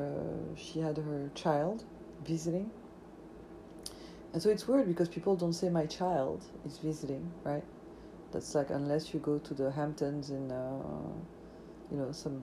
she 0.55 0.79
had 0.79 0.97
her 0.97 1.31
child 1.33 1.83
visiting. 2.25 2.69
And 4.33 4.41
so 4.41 4.49
it's 4.49 4.67
weird 4.67 4.87
because 4.87 5.09
people 5.09 5.35
don't 5.35 5.53
say 5.53 5.69
my 5.69 5.85
child 5.85 6.43
is 6.65 6.79
visiting, 6.79 7.31
right? 7.43 7.63
That's 8.31 8.55
like 8.55 8.71
unless 8.71 9.13
you 9.13 9.19
go 9.19 9.37
to 9.37 9.53
the 9.53 9.71
Hamptons 9.71 10.31
in, 10.31 10.49
you 11.91 11.97
know, 11.97 12.11
some 12.11 12.41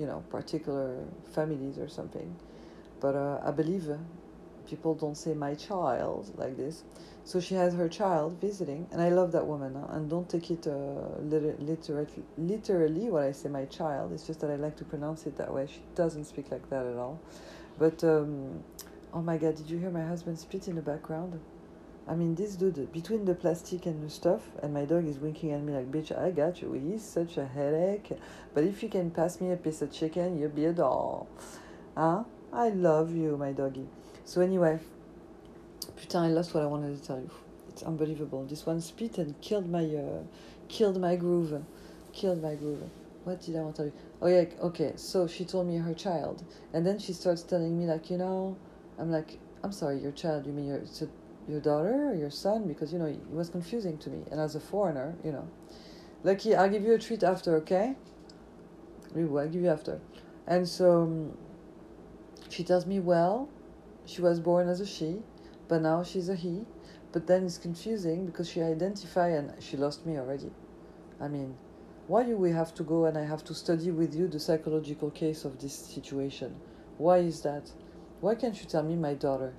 you 0.00 0.06
know 0.06 0.24
particular 0.30 1.04
families 1.34 1.78
or 1.78 1.88
something 1.88 2.34
but 3.00 3.14
uh, 3.14 3.38
i 3.44 3.50
believe 3.50 3.88
uh, 3.90 3.96
people 4.66 4.94
don't 4.94 5.16
say 5.16 5.34
my 5.34 5.54
child 5.54 6.32
like 6.36 6.56
this 6.56 6.84
so 7.24 7.38
she 7.38 7.54
has 7.54 7.74
her 7.74 7.88
child 7.88 8.40
visiting 8.40 8.86
and 8.92 9.02
i 9.02 9.10
love 9.10 9.30
that 9.32 9.46
woman 9.46 9.74
huh? 9.74 9.94
and 9.94 10.08
don't 10.08 10.28
take 10.28 10.50
it 10.50 10.66
uh, 10.66 10.72
literally, 11.20 12.06
literally 12.38 13.10
when 13.10 13.24
i 13.24 13.32
say 13.32 13.48
my 13.48 13.66
child 13.66 14.12
it's 14.12 14.26
just 14.26 14.40
that 14.40 14.50
i 14.50 14.56
like 14.56 14.76
to 14.76 14.84
pronounce 14.84 15.26
it 15.26 15.36
that 15.36 15.52
way 15.52 15.66
she 15.66 15.82
doesn't 15.94 16.24
speak 16.24 16.50
like 16.50 16.68
that 16.70 16.86
at 16.86 16.96
all 16.96 17.20
but 17.80 18.04
um, 18.04 18.62
oh 19.12 19.22
my 19.22 19.36
god 19.36 19.56
did 19.56 19.68
you 19.68 19.78
hear 19.78 19.90
my 19.90 20.06
husband 20.06 20.38
spit 20.38 20.68
in 20.68 20.76
the 20.76 20.82
background 20.82 21.40
I 22.10 22.16
mean, 22.16 22.34
this 22.34 22.56
dude, 22.56 22.90
between 22.92 23.24
the 23.24 23.36
plastic 23.36 23.86
and 23.86 24.02
the 24.02 24.10
stuff, 24.10 24.42
and 24.64 24.74
my 24.74 24.84
dog 24.84 25.06
is 25.06 25.18
winking 25.18 25.52
at 25.52 25.62
me 25.62 25.72
like, 25.72 25.92
bitch, 25.92 26.10
I 26.16 26.32
got 26.32 26.60
you. 26.60 26.72
He's 26.72 27.04
such 27.04 27.36
a 27.36 27.46
headache. 27.46 28.10
But 28.52 28.64
if 28.64 28.82
you 28.82 28.88
can 28.88 29.12
pass 29.12 29.40
me 29.40 29.52
a 29.52 29.56
piece 29.56 29.80
of 29.80 29.92
chicken, 29.92 30.36
you'll 30.36 30.50
be 30.50 30.64
a 30.64 30.72
doll. 30.72 31.28
Huh? 31.96 32.24
I 32.52 32.70
love 32.70 33.14
you, 33.14 33.36
my 33.36 33.52
doggy. 33.52 33.86
So, 34.24 34.40
anyway, 34.40 34.80
putain, 35.96 36.22
I 36.22 36.28
lost 36.30 36.52
what 36.52 36.64
I 36.64 36.66
wanted 36.66 37.00
to 37.00 37.06
tell 37.06 37.20
you. 37.20 37.30
It's 37.68 37.84
unbelievable. 37.84 38.44
This 38.44 38.66
one 38.66 38.80
spit 38.80 39.18
and 39.18 39.40
killed 39.40 39.70
my, 39.70 39.84
uh, 39.84 40.22
killed 40.66 41.00
my 41.00 41.14
groove. 41.14 41.62
Killed 42.12 42.42
my 42.42 42.56
groove. 42.56 42.90
What 43.30 43.40
did 43.40 43.56
I 43.56 43.60
want 43.60 43.76
to 43.76 43.84
you? 43.84 43.92
Oh, 44.20 44.26
yeah, 44.26 44.44
okay. 44.60 44.92
So 44.96 45.26
she 45.26 45.44
told 45.44 45.68
me 45.68 45.76
her 45.76 45.94
child. 45.94 46.44
And 46.72 46.84
then 46.84 46.98
she 46.98 47.12
starts 47.12 47.42
telling 47.42 47.78
me, 47.78 47.86
like, 47.86 48.10
you 48.10 48.18
know, 48.18 48.56
I'm 48.98 49.10
like, 49.10 49.38
I'm 49.62 49.72
sorry, 49.72 49.98
your 49.98 50.12
child, 50.12 50.46
you 50.46 50.52
mean 50.52 50.66
your, 50.66 50.82
your 51.48 51.60
daughter 51.60 52.10
or 52.10 52.14
your 52.14 52.30
son 52.30 52.66
because 52.66 52.92
you 52.92 52.98
know 52.98 53.06
it 53.06 53.20
was 53.30 53.48
confusing 53.48 53.98
to 53.98 54.10
me 54.10 54.22
and 54.30 54.40
as 54.40 54.54
a 54.54 54.60
foreigner 54.60 55.16
you 55.24 55.32
know 55.32 55.48
lucky 56.22 56.54
i'll 56.54 56.68
give 56.68 56.82
you 56.82 56.94
a 56.94 56.98
treat 56.98 57.22
after 57.22 57.56
okay 57.56 57.96
we 59.14 59.24
will 59.24 59.48
give 59.48 59.62
you 59.62 59.68
after 59.68 60.00
and 60.46 60.68
so 60.68 61.02
um, 61.02 61.36
she 62.48 62.62
tells 62.62 62.86
me 62.86 63.00
well 63.00 63.48
she 64.04 64.20
was 64.20 64.38
born 64.38 64.68
as 64.68 64.80
a 64.80 64.86
she 64.86 65.18
but 65.66 65.82
now 65.82 66.02
she's 66.02 66.28
a 66.28 66.36
he 66.36 66.64
but 67.12 67.26
then 67.26 67.44
it's 67.44 67.58
confusing 67.58 68.26
because 68.26 68.48
she 68.48 68.62
identify 68.62 69.28
and 69.28 69.52
she 69.60 69.76
lost 69.76 70.06
me 70.06 70.18
already 70.18 70.50
i 71.20 71.26
mean 71.26 71.56
why 72.10 72.24
do 72.24 72.36
we 72.36 72.50
have 72.50 72.74
to 72.74 72.82
go 72.82 73.04
and 73.04 73.16
i 73.16 73.24
have 73.24 73.44
to 73.44 73.54
study 73.54 73.88
with 73.92 74.16
you 74.16 74.26
the 74.26 74.40
psychological 74.40 75.10
case 75.12 75.44
of 75.44 75.60
this 75.60 75.72
situation 75.72 76.56
why 76.98 77.18
is 77.18 77.42
that 77.42 77.70
why 78.20 78.34
can't 78.34 78.60
you 78.60 78.66
tell 78.68 78.82
me 78.82 78.96
my 78.96 79.14
daughter 79.14 79.52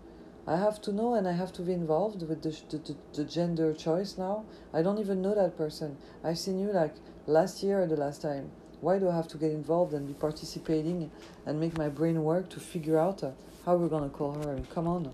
I 0.48 0.58
have 0.58 0.82
to 0.82 0.92
know 0.92 1.14
and 1.14 1.28
I 1.28 1.34
have 1.34 1.54
to 1.54 1.62
be 1.62 1.72
involved 1.72 2.28
with 2.28 2.42
the, 2.42 2.50
the, 2.72 2.96
the, 3.14 3.24
gender 3.26 3.74
choice 3.74 4.18
now. 4.18 4.44
I 4.74 4.82
don't 4.82 4.98
even 4.98 5.22
know 5.22 5.36
that 5.36 5.56
person. 5.56 5.98
I've 6.24 6.40
seen 6.40 6.60
you 6.60 6.72
like 6.74 6.96
last 7.28 7.62
year 7.62 7.82
or 7.82 7.86
the 7.86 7.96
last 7.96 8.24
time. 8.24 8.50
Why 8.82 8.98
do 8.98 9.08
I 9.08 9.16
have 9.16 9.28
to 9.30 9.38
get 9.38 9.52
involved 9.52 9.94
and 9.94 10.08
be 10.08 10.16
participating 10.16 11.12
and 11.46 11.60
make 11.60 11.78
my 11.78 11.90
brain 11.90 12.24
work 12.24 12.50
to 12.50 12.60
figure 12.60 12.98
out 12.98 13.24
uh, 13.24 13.32
how 13.66 13.76
we're 13.76 13.88
gonna 13.88 14.10
call 14.10 14.34
her? 14.44 14.60
Come 14.74 14.88
on. 14.88 15.14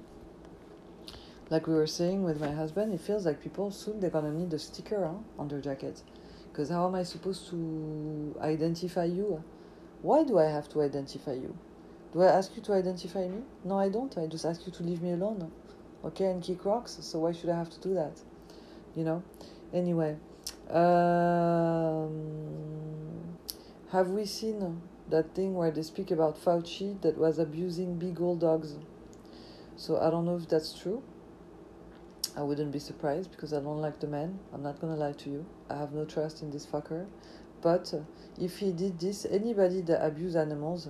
Like 1.50 1.68
we 1.68 1.74
were 1.74 1.88
saying 1.88 2.24
with 2.24 2.40
my 2.40 2.52
husband, 2.52 2.94
it 2.94 3.02
feels 3.02 3.26
like 3.26 3.44
people 3.44 3.70
soon 3.70 4.00
they're 4.00 4.10
gonna 4.10 4.32
need 4.32 4.54
a 4.54 4.60
sticker 4.60 5.06
huh, 5.06 5.20
on 5.38 5.50
their 5.50 5.62
jacket. 5.62 6.02
Because 6.58 6.72
how 6.72 6.88
am 6.88 6.96
I 6.96 7.04
supposed 7.04 7.48
to 7.52 8.36
identify 8.42 9.04
you? 9.04 9.44
Why 10.02 10.24
do 10.24 10.40
I 10.40 10.46
have 10.46 10.68
to 10.70 10.82
identify 10.82 11.34
you? 11.34 11.56
Do 12.12 12.24
I 12.24 12.32
ask 12.32 12.56
you 12.56 12.64
to 12.64 12.74
identify 12.74 13.28
me? 13.28 13.44
No, 13.64 13.78
I 13.78 13.90
don't. 13.90 14.18
I 14.18 14.26
just 14.26 14.44
ask 14.44 14.66
you 14.66 14.72
to 14.72 14.82
leave 14.82 15.04
me 15.04 15.12
alone. 15.12 15.52
Okay, 16.04 16.26
and 16.26 16.42
kick 16.42 16.66
rocks. 16.66 16.98
So 17.02 17.20
why 17.20 17.34
should 17.34 17.52
I 17.52 17.58
have 17.60 17.70
to 17.70 17.80
do 17.80 17.94
that? 17.94 18.20
You 18.96 19.04
know? 19.04 19.22
Anyway, 19.72 20.18
um, 20.72 22.18
have 23.92 24.08
we 24.08 24.26
seen 24.26 24.82
that 25.12 25.36
thing 25.36 25.54
where 25.54 25.70
they 25.70 25.84
speak 25.84 26.10
about 26.10 26.44
Fauci 26.44 27.00
that 27.04 27.20
was 27.20 27.38
abusing 27.38 28.00
big 28.00 28.20
old 28.20 28.40
dogs? 28.40 28.78
So 29.76 30.00
I 30.02 30.10
don't 30.10 30.26
know 30.26 30.38
if 30.38 30.50
that's 30.50 30.74
true. 30.74 31.04
I 32.36 32.42
wouldn't 32.42 32.72
be 32.72 32.80
surprised 32.80 33.30
because 33.30 33.54
I 33.54 33.60
don't 33.60 33.80
like 33.80 34.00
the 34.00 34.08
man. 34.08 34.40
I'm 34.52 34.64
not 34.64 34.82
gonna 34.82 34.96
lie 34.96 35.14
to 35.14 35.30
you. 35.30 35.46
I 35.70 35.78
have 35.78 35.94
no 35.94 36.06
trust 36.06 36.42
in 36.42 36.52
this 36.52 36.66
fucker. 36.66 37.06
But 37.62 37.94
if 38.40 38.58
he 38.60 38.72
did 38.72 39.00
this, 39.00 39.26
anybody 39.26 39.82
that 39.82 40.06
abuse 40.06 40.36
animals, 40.36 40.90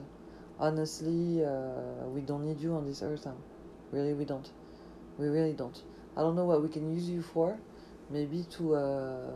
honestly, 0.59 1.43
uh, 1.43 2.07
we 2.07 2.21
don't 2.21 2.45
need 2.45 2.59
you 2.59 2.73
on 2.75 2.85
this 2.85 3.01
earth. 3.01 3.23
Huh? 3.23 3.31
Really, 3.91 4.13
we 4.13 4.25
don't. 4.25 4.49
We 5.17 5.27
really 5.27 5.53
don't. 5.53 5.81
I 6.15 6.21
don't 6.21 6.35
know 6.35 6.45
what 6.45 6.61
we 6.61 6.69
can 6.69 6.93
use 6.93 7.09
you 7.09 7.21
for. 7.21 7.57
Maybe 8.09 8.45
to 8.57 8.75
uh, 8.75 9.31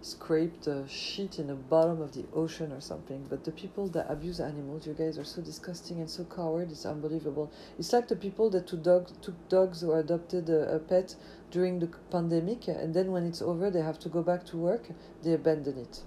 scrape 0.00 0.62
the 0.62 0.86
shit 0.88 1.38
in 1.38 1.48
the 1.48 1.54
bottom 1.54 2.00
of 2.00 2.12
the 2.12 2.24
ocean 2.34 2.72
or 2.72 2.80
something. 2.80 3.26
But 3.28 3.44
the 3.44 3.52
people 3.52 3.88
that 3.88 4.10
abuse 4.10 4.40
animals, 4.40 4.86
you 4.86 4.94
guys 4.94 5.18
are 5.18 5.24
so 5.24 5.42
disgusting 5.42 6.00
and 6.00 6.08
so 6.08 6.24
coward. 6.24 6.70
It's 6.70 6.86
unbelievable. 6.86 7.50
It's 7.78 7.92
like 7.92 8.08
the 8.08 8.16
people 8.16 8.50
that 8.50 8.66
took, 8.66 8.82
dog, 8.82 9.10
took 9.20 9.48
dogs 9.48 9.82
or 9.82 9.98
adopted 9.98 10.48
a, 10.48 10.76
a 10.76 10.78
pet 10.78 11.16
during 11.50 11.78
the 11.78 11.88
pandemic, 12.10 12.68
and 12.68 12.94
then 12.94 13.10
when 13.10 13.26
it's 13.26 13.42
over, 13.42 13.70
they 13.70 13.80
have 13.80 13.98
to 14.00 14.08
go 14.08 14.22
back 14.22 14.44
to 14.46 14.56
work. 14.56 14.88
They 15.22 15.32
abandon 15.32 15.78
it. 15.78 16.02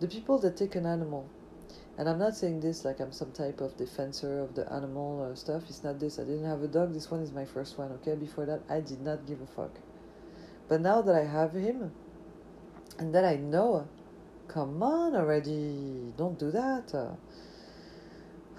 The 0.00 0.08
people 0.08 0.38
that 0.38 0.56
take 0.56 0.74
an 0.76 0.86
animal 0.86 1.28
and 2.00 2.08
I'm 2.08 2.18
not 2.18 2.34
saying 2.34 2.60
this 2.60 2.86
like 2.86 2.98
I'm 2.98 3.12
some 3.12 3.30
type 3.30 3.60
of 3.60 3.76
defensor 3.76 4.42
of 4.42 4.54
the 4.54 4.72
animal 4.72 5.22
uh, 5.22 5.34
stuff. 5.34 5.64
It's 5.68 5.84
not 5.84 6.00
this. 6.00 6.18
I 6.18 6.22
didn't 6.22 6.46
have 6.46 6.62
a 6.62 6.66
dog. 6.66 6.94
This 6.94 7.10
one 7.10 7.20
is 7.20 7.30
my 7.30 7.44
first 7.44 7.76
one. 7.76 7.92
Okay. 7.92 8.14
Before 8.14 8.46
that, 8.46 8.62
I 8.70 8.80
did 8.80 9.02
not 9.02 9.26
give 9.26 9.42
a 9.42 9.46
fuck. 9.46 9.72
But 10.66 10.80
now 10.80 11.02
that 11.02 11.14
I 11.14 11.26
have 11.26 11.52
him, 11.52 11.92
and 12.98 13.14
then 13.14 13.24
I 13.24 13.36
know, 13.36 13.88
come 14.48 14.82
on 14.82 15.14
already. 15.14 16.12
Don't 16.16 16.38
do 16.38 16.50
that. 16.50 16.92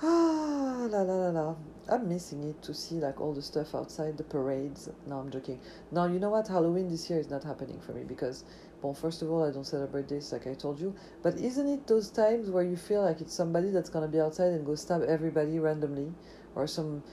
Ah, 0.04 0.88
la 0.90 1.02
la 1.04 1.14
la 1.14 1.30
la. 1.30 1.56
I'm 1.88 2.10
missing 2.10 2.44
it 2.44 2.60
to 2.64 2.74
see 2.74 2.96
like 2.96 3.22
all 3.22 3.34
the 3.34 3.42
stuff 3.42 3.76
outside 3.76 4.18
the 4.18 4.24
parades. 4.24 4.90
No, 5.06 5.20
I'm 5.20 5.30
joking. 5.30 5.60
Now 5.92 6.08
you 6.08 6.18
know 6.18 6.32
what? 6.32 6.48
Halloween 6.48 6.90
this 6.90 7.08
year 7.08 7.20
is 7.20 7.30
not 7.30 7.44
happening 7.44 7.80
for 7.80 7.94
me 7.94 8.04
because 8.04 8.44
well, 8.82 8.96
first 8.96 9.22
of 9.22 9.30
all, 9.30 9.48
I 9.48 9.52
don't 9.52 9.66
celebrate 9.66 10.08
this, 10.08 10.32
like 10.32 10.48
I 10.48 10.56
told 10.56 10.80
you. 10.80 10.96
But 11.22 11.36
isn't 11.36 11.68
it 11.68 11.86
those 11.86 12.10
times 12.10 12.50
where 12.50 12.64
you 12.64 12.76
feel 12.76 13.04
like 13.04 13.22
it's 13.22 13.34
somebody 13.34 13.70
that's 13.70 13.90
gonna 13.90 14.08
be 14.08 14.20
outside 14.20 14.54
and 14.54 14.66
go 14.66 14.74
stab 14.74 15.04
everybody 15.04 15.60
randomly, 15.60 16.12
or 16.56 16.66
some, 16.66 17.04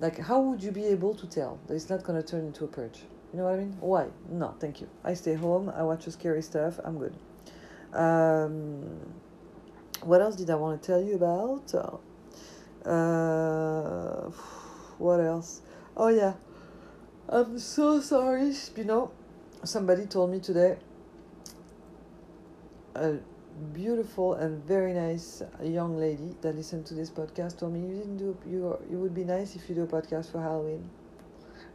like, 0.00 0.18
how 0.18 0.40
would 0.40 0.62
you 0.62 0.72
be 0.72 0.84
able 0.84 1.14
to 1.14 1.26
tell 1.26 1.58
that 1.66 1.74
it's 1.74 1.88
not 1.88 2.04
gonna 2.04 2.22
turn 2.22 2.44
into 2.44 2.64
a 2.64 2.68
purge? 2.68 3.04
You 3.32 3.38
know 3.38 3.44
what 3.44 3.54
I 3.54 3.58
mean? 3.58 3.76
Why? 3.80 4.06
No, 4.30 4.54
thank 4.60 4.80
you. 4.80 4.88
I 5.04 5.14
stay 5.14 5.34
home. 5.34 5.70
I 5.74 5.82
watch 5.82 6.08
scary 6.08 6.42
stuff. 6.42 6.78
I'm 6.84 6.98
good. 6.98 7.14
Um, 7.92 9.14
what 10.02 10.20
else 10.20 10.36
did 10.36 10.50
I 10.50 10.54
want 10.54 10.82
to 10.82 10.86
tell 10.86 11.02
you 11.02 11.16
about? 11.16 11.74
Uh, 12.84 14.30
what 14.98 15.20
else? 15.20 15.62
Oh 15.96 16.08
yeah, 16.08 16.34
I'm 17.28 17.58
so 17.58 18.00
sorry. 18.00 18.52
You 18.76 18.84
know, 18.84 19.10
somebody 19.64 20.06
told 20.06 20.30
me 20.30 20.40
today 20.40 20.76
a 22.94 23.16
beautiful 23.72 24.34
and 24.34 24.62
very 24.64 24.92
nice 24.92 25.42
young 25.62 25.96
lady 25.98 26.34
that 26.42 26.54
listened 26.54 26.86
to 26.86 26.94
this 26.94 27.10
podcast 27.10 27.58
told 27.58 27.72
me 27.72 27.80
you 27.80 27.96
didn't 27.96 28.18
do 28.18 28.36
you 28.46 28.78
it 28.90 28.96
would 28.96 29.14
be 29.14 29.24
nice 29.24 29.56
if 29.56 29.68
you 29.68 29.74
do 29.74 29.82
a 29.82 29.86
podcast 29.86 30.30
for 30.30 30.40
Halloween. 30.40 30.88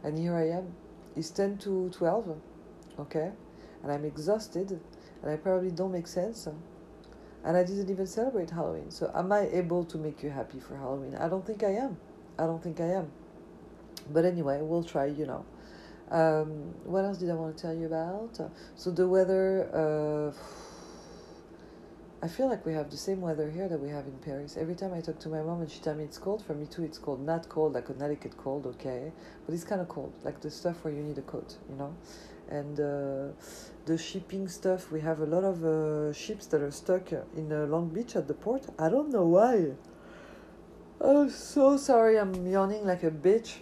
And 0.04 0.18
here 0.18 0.34
I 0.34 0.50
am. 0.50 0.74
It's 1.16 1.30
ten 1.30 1.58
to 1.58 1.90
twelve, 1.90 2.38
okay? 2.98 3.32
And 3.82 3.92
I'm 3.92 4.04
exhausted 4.04 4.80
and 5.22 5.30
I 5.30 5.36
probably 5.36 5.70
don't 5.70 5.92
make 5.92 6.06
sense. 6.06 6.48
And 7.44 7.56
I 7.56 7.64
didn't 7.64 7.90
even 7.90 8.06
celebrate 8.06 8.50
Halloween. 8.50 8.90
So 8.90 9.10
am 9.14 9.32
I 9.32 9.48
able 9.52 9.84
to 9.86 9.98
make 9.98 10.22
you 10.22 10.30
happy 10.30 10.60
for 10.60 10.76
Halloween? 10.76 11.16
I 11.16 11.28
don't 11.28 11.44
think 11.44 11.64
I 11.64 11.70
am. 11.70 11.96
I 12.38 12.46
don't 12.46 12.62
think 12.62 12.80
I 12.80 12.86
am. 12.86 13.10
But 14.12 14.24
anyway, 14.24 14.60
we'll 14.62 14.84
try, 14.84 15.06
you 15.06 15.26
know. 15.26 15.44
Um, 16.10 16.74
what 16.84 17.04
else 17.04 17.18
did 17.18 17.30
I 17.30 17.34
want 17.34 17.56
to 17.56 17.62
tell 17.62 17.74
you 17.74 17.86
about? 17.86 18.38
So 18.76 18.90
the 18.90 19.08
weather 19.08 19.68
uh, 19.72 20.32
I 22.24 22.28
feel 22.28 22.48
like 22.48 22.64
we 22.64 22.72
have 22.74 22.88
the 22.88 22.96
same 22.96 23.20
weather 23.20 23.50
here 23.50 23.68
that 23.68 23.80
we 23.80 23.88
have 23.88 24.06
in 24.06 24.16
Paris. 24.18 24.56
Every 24.56 24.76
time 24.76 24.94
I 24.94 25.00
talk 25.00 25.18
to 25.20 25.28
my 25.28 25.42
mom 25.42 25.60
and 25.60 25.68
she 25.68 25.80
tells 25.80 25.98
me 25.98 26.04
it's 26.04 26.18
cold, 26.18 26.44
for 26.44 26.54
me 26.54 26.66
too 26.66 26.84
it's 26.84 26.96
cold. 26.96 27.20
Not 27.20 27.48
cold 27.48 27.72
like 27.72 27.86
Connecticut 27.86 28.36
cold, 28.36 28.64
okay, 28.64 29.10
but 29.44 29.52
it's 29.52 29.64
kind 29.64 29.80
of 29.80 29.88
cold, 29.88 30.12
like 30.22 30.40
the 30.40 30.48
stuff 30.48 30.84
where 30.84 30.94
you 30.94 31.02
need 31.02 31.18
a 31.18 31.22
coat, 31.22 31.56
you 31.68 31.74
know. 31.74 31.96
And 32.48 32.78
uh, 32.78 33.32
the 33.86 33.98
shipping 33.98 34.46
stuff, 34.46 34.92
we 34.92 35.00
have 35.00 35.18
a 35.18 35.26
lot 35.26 35.42
of 35.42 35.64
uh, 35.64 36.12
ships 36.12 36.46
that 36.46 36.62
are 36.62 36.70
stuck 36.70 37.10
in 37.10 37.52
uh, 37.52 37.66
Long 37.66 37.88
Beach 37.88 38.14
at 38.14 38.28
the 38.28 38.34
port. 38.34 38.66
I 38.78 38.88
don't 38.88 39.10
know 39.10 39.24
why. 39.24 39.72
I'm 41.00 41.28
so 41.28 41.76
sorry. 41.76 42.20
I'm 42.20 42.46
yawning 42.46 42.86
like 42.86 43.02
a 43.02 43.10
bitch. 43.10 43.56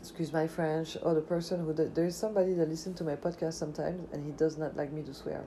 Excuse 0.00 0.32
my 0.32 0.46
French. 0.46 0.96
Or 1.02 1.12
the 1.12 1.20
person 1.20 1.62
who 1.66 1.74
there 1.74 2.06
is 2.06 2.16
somebody 2.16 2.54
that 2.54 2.70
listens 2.70 2.96
to 2.98 3.04
my 3.04 3.16
podcast 3.16 3.54
sometimes 3.54 4.08
and 4.14 4.24
he 4.24 4.32
does 4.32 4.56
not 4.56 4.76
like 4.76 4.92
me 4.92 5.02
to 5.02 5.12
swear. 5.12 5.44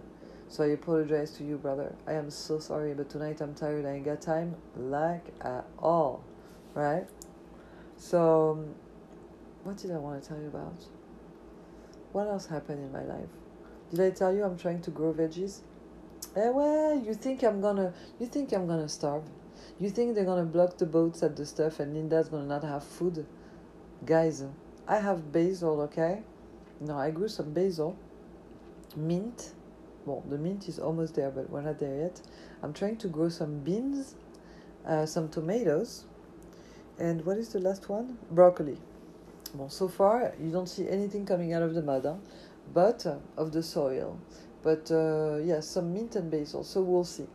So 0.50 0.64
I 0.64 0.68
apologize 0.68 1.32
to 1.38 1.44
you, 1.44 1.58
brother. 1.58 1.96
I 2.06 2.14
am 2.14 2.30
so 2.30 2.60
sorry, 2.60 2.94
but 2.94 3.10
tonight 3.10 3.42
I'm 3.42 3.56
tired. 3.56 3.86
I 3.86 3.94
ain't 3.94 4.06
got 4.06 4.22
time, 4.22 4.56
like 4.78 5.26
at 5.42 5.66
all, 5.80 6.24
right? 6.76 7.08
So, 7.98 8.52
um, 8.52 8.76
what 9.64 9.78
did 9.78 9.92
I 9.92 9.98
want 9.98 10.22
to 10.22 10.28
tell 10.28 10.38
you 10.40 10.48
about? 10.48 10.86
What 12.12 12.28
else 12.28 12.46
happened 12.46 12.84
in 12.84 12.92
my 12.92 13.04
life? 13.04 13.30
Did 13.90 14.02
I 14.02 14.10
tell 14.12 14.36
you 14.36 14.44
I'm 14.44 14.58
trying 14.58 14.82
to 14.82 14.92
grow 14.92 15.14
veggies? 15.14 15.62
Eh, 16.36 16.50
well, 16.50 17.00
you 17.00 17.14
think 17.16 17.44
I'm 17.44 17.60
gonna? 17.60 17.94
You 18.20 18.28
think 18.28 18.52
I'm 18.54 18.68
gonna 18.68 18.90
starve? 18.90 19.24
You 19.80 19.90
think 19.90 20.14
they're 20.14 20.26
gonna 20.26 20.46
block 20.46 20.78
the 20.78 20.86
boats 20.86 21.24
at 21.24 21.36
the 21.36 21.46
stuff 21.46 21.80
and 21.80 21.96
Linda's 21.96 22.30
gonna 22.30 22.46
not 22.46 22.64
have 22.64 22.84
food? 22.84 23.26
Guys, 24.06 24.44
I 24.88 24.98
have 24.98 25.32
basil, 25.32 25.82
okay? 25.82 26.22
No, 26.80 26.98
I 26.98 27.12
grew 27.12 27.28
some 27.28 27.54
basil, 27.54 27.96
mint 28.96 29.54
well, 30.06 30.24
the 30.30 30.38
mint 30.38 30.68
is 30.68 30.80
almost 30.80 31.16
there, 31.16 31.32
but 31.32 31.50
we're 31.50 31.62
not 31.62 31.80
there 31.80 31.96
yet. 32.02 32.22
I'm 32.62 32.74
trying 32.74 32.98
to 32.98 33.08
grow 33.08 33.30
some 33.30 33.60
beans, 33.60 34.16
uh, 34.86 35.06
some 35.06 35.30
tomatoes, 35.30 36.06
and 37.00 37.26
what 37.26 37.38
is 37.38 37.50
the 37.50 37.60
last 37.60 37.90
one? 37.90 38.18
Broccoli. 38.32 38.78
Well, 39.54 39.70
so 39.70 39.88
far 39.88 40.34
you 40.42 40.52
don't 40.52 40.68
see 40.68 40.90
anything 40.90 41.26
coming 41.26 41.54
out 41.54 41.62
of 41.62 41.74
the 41.74 41.82
mud, 41.82 42.04
huh? 42.06 42.16
but 42.74 43.06
uh, 43.06 43.18
of 43.38 43.52
the 43.52 43.64
soil. 43.64 44.20
But 44.62 44.90
uh, 44.92 45.38
yeah, 45.44 45.60
some 45.60 45.94
mint 45.94 46.16
and 46.16 46.32
basil. 46.32 46.64
So 46.64 46.82
we'll 46.82 47.04
see, 47.04 47.28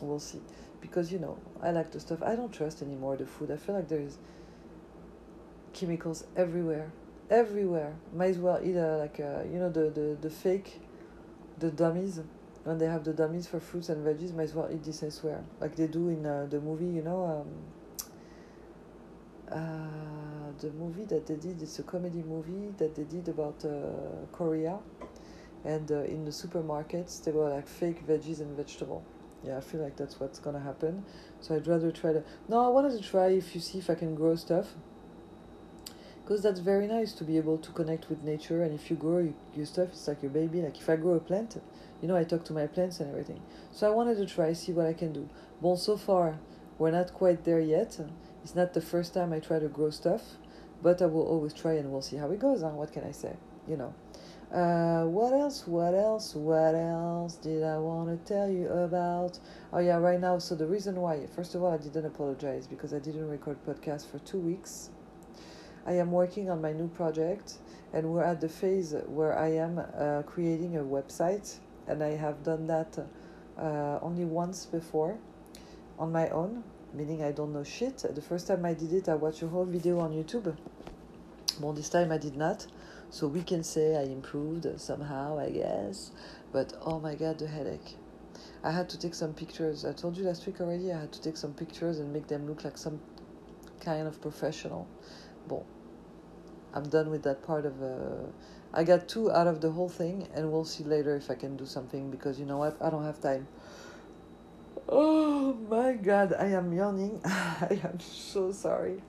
we'll 0.00 0.20
see. 0.20 0.40
Because 0.80 1.12
you 1.12 1.18
know, 1.18 1.38
I 1.62 1.70
like 1.70 1.90
the 1.92 2.00
stuff. 2.00 2.22
I 2.22 2.36
don't 2.36 2.52
trust 2.52 2.82
anymore 2.82 3.16
the 3.16 3.26
food. 3.26 3.50
I 3.50 3.56
feel 3.56 3.74
like 3.74 3.88
there 3.88 4.00
is 4.00 4.18
chemicals 5.72 6.24
everywhere, 6.36 6.92
everywhere. 7.30 7.94
Might 8.12 8.30
as 8.30 8.38
well 8.38 8.60
eat 8.62 8.76
a, 8.76 8.98
like 8.98 9.18
a, 9.18 9.46
you 9.50 9.58
know 9.58 9.70
the 9.70 9.90
the 9.90 10.18
the 10.20 10.30
fake 10.30 10.80
the 11.58 11.70
dummies 11.70 12.20
when 12.64 12.78
they 12.78 12.86
have 12.86 13.04
the 13.04 13.12
dummies 13.12 13.46
for 13.46 13.60
fruits 13.60 13.88
and 13.88 14.04
veggies 14.06 14.34
might 14.34 14.44
as 14.44 14.54
well 14.54 14.68
eat 14.72 14.82
this 14.84 15.02
elsewhere 15.02 15.44
like 15.60 15.76
they 15.76 15.86
do 15.86 16.08
in 16.08 16.24
uh, 16.24 16.46
the 16.48 16.60
movie 16.60 16.86
you 16.86 17.02
know 17.02 17.24
um, 17.24 17.48
uh, 19.50 20.50
the 20.60 20.70
movie 20.72 21.04
that 21.04 21.26
they 21.26 21.36
did 21.36 21.60
it's 21.60 21.78
a 21.78 21.82
comedy 21.82 22.22
movie 22.22 22.72
that 22.78 22.94
they 22.94 23.04
did 23.04 23.28
about 23.28 23.64
uh, 23.64 24.26
korea. 24.32 24.78
And 25.66 25.90
uh, 25.90 26.02
in 26.02 26.26
the 26.26 26.30
supermarkets 26.30 27.24
they 27.24 27.32
were 27.32 27.48
like 27.48 27.66
fake 27.66 28.06
veggies 28.06 28.40
and 28.40 28.54
vegetable. 28.56 29.02
Yeah 29.42 29.56
i 29.58 29.60
feel 29.60 29.80
like 29.80 29.96
that's 29.96 30.20
what's 30.20 30.38
gonna 30.38 30.60
happen. 30.60 31.04
So 31.40 31.54
i'd 31.54 31.66
rather 31.66 31.90
try 31.90 32.12
to 32.12 32.22
no 32.48 32.64
i 32.64 32.68
wanted 32.68 32.92
to 33.00 33.08
try 33.08 33.28
if 33.28 33.54
you 33.54 33.60
see 33.60 33.78
if 33.78 33.88
i 33.90 33.94
can 33.94 34.14
grow 34.14 34.36
stuff 34.36 34.74
because 36.24 36.42
that's 36.42 36.60
very 36.60 36.86
nice 36.86 37.12
to 37.12 37.22
be 37.22 37.36
able 37.36 37.58
to 37.58 37.70
connect 37.72 38.08
with 38.08 38.22
nature 38.22 38.62
and 38.62 38.74
if 38.74 38.90
you 38.90 38.96
grow 38.96 39.18
you, 39.18 39.34
your 39.54 39.66
stuff 39.66 39.88
it's 39.90 40.08
like 40.08 40.22
your 40.22 40.30
baby 40.30 40.62
like 40.62 40.78
if 40.78 40.88
i 40.88 40.96
grow 40.96 41.14
a 41.14 41.20
plant 41.20 41.60
you 42.00 42.08
know 42.08 42.16
i 42.16 42.24
talk 42.24 42.44
to 42.44 42.52
my 42.52 42.66
plants 42.66 42.98
and 42.98 43.10
everything 43.10 43.42
so 43.70 43.86
i 43.86 43.90
wanted 43.90 44.16
to 44.16 44.26
try 44.26 44.52
see 44.52 44.72
what 44.72 44.86
i 44.86 44.92
can 44.94 45.12
do 45.12 45.28
well 45.60 45.76
so 45.76 45.96
far 45.96 46.38
we're 46.78 46.90
not 46.90 47.12
quite 47.12 47.44
there 47.44 47.60
yet 47.60 48.00
it's 48.42 48.54
not 48.54 48.72
the 48.72 48.80
first 48.80 49.12
time 49.12 49.32
i 49.32 49.38
try 49.38 49.58
to 49.58 49.68
grow 49.68 49.90
stuff 49.90 50.22
but 50.82 51.02
i 51.02 51.06
will 51.06 51.26
always 51.26 51.52
try 51.52 51.74
and 51.74 51.90
we'll 51.90 52.02
see 52.02 52.16
how 52.16 52.30
it 52.30 52.38
goes 52.38 52.62
huh? 52.62 52.68
what 52.68 52.92
can 52.92 53.04
i 53.04 53.12
say 53.12 53.36
you 53.68 53.76
know 53.76 53.94
uh, 54.52 55.04
what 55.06 55.32
else? 55.32 55.66
What 55.66 55.94
else? 55.94 56.36
What 56.36 56.76
else 56.76 57.34
did 57.34 57.64
I 57.64 57.76
want 57.78 58.08
to 58.08 58.32
tell 58.32 58.48
you 58.48 58.68
about? 58.68 59.40
Oh 59.72 59.80
yeah, 59.80 59.96
right 59.96 60.20
now. 60.20 60.38
So 60.38 60.54
the 60.54 60.66
reason 60.66 60.94
why, 61.00 61.26
first 61.26 61.56
of 61.56 61.64
all, 61.64 61.72
I 61.72 61.78
didn't 61.78 62.04
apologize 62.06 62.68
because 62.68 62.94
I 62.94 63.00
didn't 63.00 63.26
record 63.26 63.56
podcast 63.66 64.08
for 64.08 64.20
two 64.20 64.38
weeks 64.38 64.90
I 65.86 65.92
am 65.92 66.12
working 66.12 66.48
on 66.48 66.62
my 66.62 66.72
new 66.72 66.88
project, 66.88 67.58
and 67.92 68.10
we're 68.10 68.24
at 68.24 68.40
the 68.40 68.48
phase 68.48 68.94
where 69.06 69.38
I 69.38 69.48
am 69.48 69.78
uh, 69.78 70.22
creating 70.22 70.78
a 70.78 70.80
website, 70.80 71.58
and 71.86 72.02
I 72.02 72.16
have 72.16 72.42
done 72.42 72.66
that 72.68 72.98
uh, 73.58 73.98
only 74.00 74.24
once 74.24 74.64
before 74.64 75.18
on 75.98 76.10
my 76.10 76.30
own, 76.30 76.64
meaning 76.94 77.22
I 77.22 77.32
don't 77.32 77.52
know 77.52 77.64
shit. 77.64 77.98
The 77.98 78.22
first 78.22 78.46
time 78.46 78.64
I 78.64 78.72
did 78.72 78.94
it, 78.94 79.08
I 79.10 79.14
watched 79.14 79.42
a 79.42 79.48
whole 79.48 79.66
video 79.66 80.00
on 80.00 80.12
YouTube. 80.12 80.56
Well, 81.60 81.74
this 81.74 81.90
time 81.90 82.10
I 82.10 82.18
did 82.18 82.36
not, 82.36 82.66
so 83.10 83.28
we 83.28 83.42
can 83.42 83.62
say 83.62 83.96
I 83.96 84.04
improved 84.04 84.66
somehow, 84.80 85.38
I 85.38 85.50
guess. 85.50 86.12
But 86.50 86.72
oh 86.80 86.98
my 86.98 87.14
god, 87.14 87.38
the 87.38 87.46
headache. 87.46 87.96
I 88.62 88.70
had 88.70 88.88
to 88.88 88.98
take 88.98 89.14
some 89.14 89.34
pictures. 89.34 89.84
I 89.84 89.92
told 89.92 90.16
you 90.16 90.24
last 90.24 90.46
week 90.46 90.62
already, 90.62 90.90
I 90.92 91.00
had 91.00 91.12
to 91.12 91.20
take 91.20 91.36
some 91.36 91.52
pictures 91.52 91.98
and 91.98 92.10
make 92.10 92.26
them 92.26 92.46
look 92.46 92.64
like 92.64 92.78
some 92.78 93.00
kind 93.80 94.08
of 94.08 94.20
professional. 94.22 94.88
Bon, 95.46 95.62
I'm 96.74 96.88
done 96.88 97.10
with 97.10 97.22
that 97.22 97.42
part 97.46 97.64
of. 97.64 97.82
Uh, 97.82 98.26
I 98.74 98.82
got 98.82 99.08
two 99.08 99.30
out 99.30 99.46
of 99.46 99.60
the 99.60 99.70
whole 99.70 99.88
thing, 99.88 100.28
and 100.34 100.50
we'll 100.50 100.64
see 100.64 100.84
later 100.84 101.16
if 101.16 101.30
I 101.30 101.36
can 101.36 101.56
do 101.56 101.64
something 101.64 102.10
because 102.10 102.40
you 102.40 102.44
know 102.44 102.58
what? 102.58 102.76
I 102.82 102.90
don't 102.90 103.04
have 103.04 103.20
time. 103.20 103.46
Oh 104.88 105.54
my 105.70 105.92
god, 105.92 106.34
I 106.38 106.46
am 106.46 106.72
yawning. 106.72 107.20
I 107.24 107.80
am 107.84 108.00
so 108.00 108.52
sorry. 108.52 109.00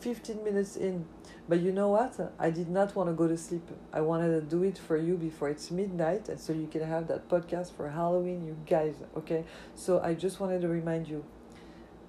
15 0.00 0.42
minutes 0.42 0.76
in. 0.76 1.04
But 1.48 1.60
you 1.60 1.70
know 1.70 1.90
what? 1.90 2.18
I 2.38 2.50
did 2.50 2.68
not 2.68 2.96
want 2.96 3.08
to 3.08 3.14
go 3.14 3.28
to 3.28 3.36
sleep. 3.36 3.68
I 3.92 4.00
wanted 4.00 4.30
to 4.30 4.40
do 4.40 4.64
it 4.64 4.78
for 4.78 4.96
you 4.96 5.16
before 5.16 5.48
it's 5.48 5.70
midnight, 5.70 6.28
and 6.28 6.40
so 6.40 6.52
you 6.52 6.66
can 6.66 6.82
have 6.82 7.06
that 7.08 7.28
podcast 7.28 7.72
for 7.72 7.88
Halloween, 7.90 8.46
you 8.46 8.56
guys, 8.66 8.94
okay? 9.16 9.44
So 9.74 10.00
I 10.00 10.14
just 10.14 10.40
wanted 10.40 10.62
to 10.62 10.68
remind 10.68 11.06
you 11.08 11.24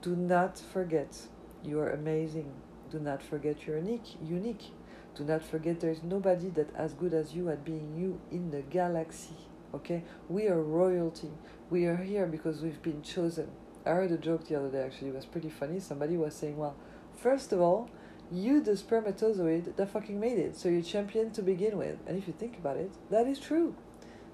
do 0.02 0.16
not 0.16 0.58
forget 0.58 1.28
you 1.64 1.80
are 1.80 1.90
amazing. 1.90 2.52
Do 2.90 3.00
not 3.00 3.22
forget 3.22 3.68
you're 3.68 3.78
unique. 3.78 4.16
Unique. 4.24 4.72
Do 5.18 5.24
not 5.24 5.42
forget 5.42 5.80
there 5.80 5.90
is 5.90 6.04
nobody 6.04 6.50
that 6.50 6.70
as 6.76 6.94
good 6.94 7.12
as 7.12 7.34
you 7.34 7.50
at 7.50 7.66
being 7.66 7.96
you 7.98 8.22
in 8.30 8.52
the 8.52 8.62
galaxy. 8.62 9.36
Okay? 9.74 10.04
We 10.30 10.48
are 10.48 10.62
royalty. 10.62 11.32
We 11.72 11.86
are 11.86 11.96
here 11.96 12.28
because 12.28 12.62
we've 12.62 12.82
been 12.84 13.02
chosen. 13.02 13.50
I 13.84 13.92
heard 13.92 14.12
a 14.12 14.18
joke 14.18 14.48
the 14.48 14.56
other 14.56 14.70
day 14.70 14.84
actually, 14.84 15.10
it 15.10 15.16
was 15.16 15.26
pretty 15.26 15.50
funny. 15.50 15.80
Somebody 15.80 16.18
was 16.18 16.36
saying, 16.36 16.58
Well, 16.58 16.76
first 17.16 17.52
of 17.52 17.60
all, 17.60 17.90
you 18.32 18.62
the 18.62 18.74
spermatozoid 18.74 19.76
that 19.76 19.90
fucking 19.90 20.20
made 20.20 20.38
it. 20.38 20.56
So 20.56 20.70
you're 20.70 20.84
champion 20.84 21.32
to 21.32 21.42
begin 21.42 21.78
with. 21.78 21.98
And 22.06 22.16
if 22.16 22.28
you 22.28 22.34
think 22.34 22.58
about 22.58 22.78
it, 22.78 22.92
that 23.10 23.26
is 23.26 23.40
true. 23.40 23.76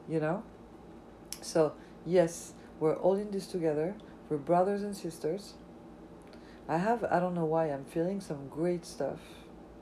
You 0.10 0.20
know? 0.20 0.44
So 1.42 1.76
yes, 2.06 2.54
we're 2.82 2.96
all 2.98 3.16
in 3.16 3.32
this 3.32 3.48
together. 3.48 3.96
We're 4.28 4.38
brothers 4.38 4.84
and 4.84 4.94
sisters. 4.94 5.54
I 6.68 6.78
have 6.78 7.06
I 7.06 7.22
don't 7.22 7.36
know 7.36 7.46
why 7.46 7.68
I'm 7.68 7.86
feeling 7.86 8.20
some 8.20 8.50
great 8.50 8.86
stuff 8.86 9.20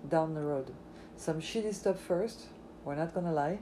down 0.08 0.36
the 0.36 0.42
road 0.42 0.72
some 1.22 1.40
shitty 1.40 1.72
stuff 1.72 2.00
first, 2.00 2.48
we're 2.84 2.96
not 2.96 3.14
gonna 3.14 3.32
lie, 3.32 3.60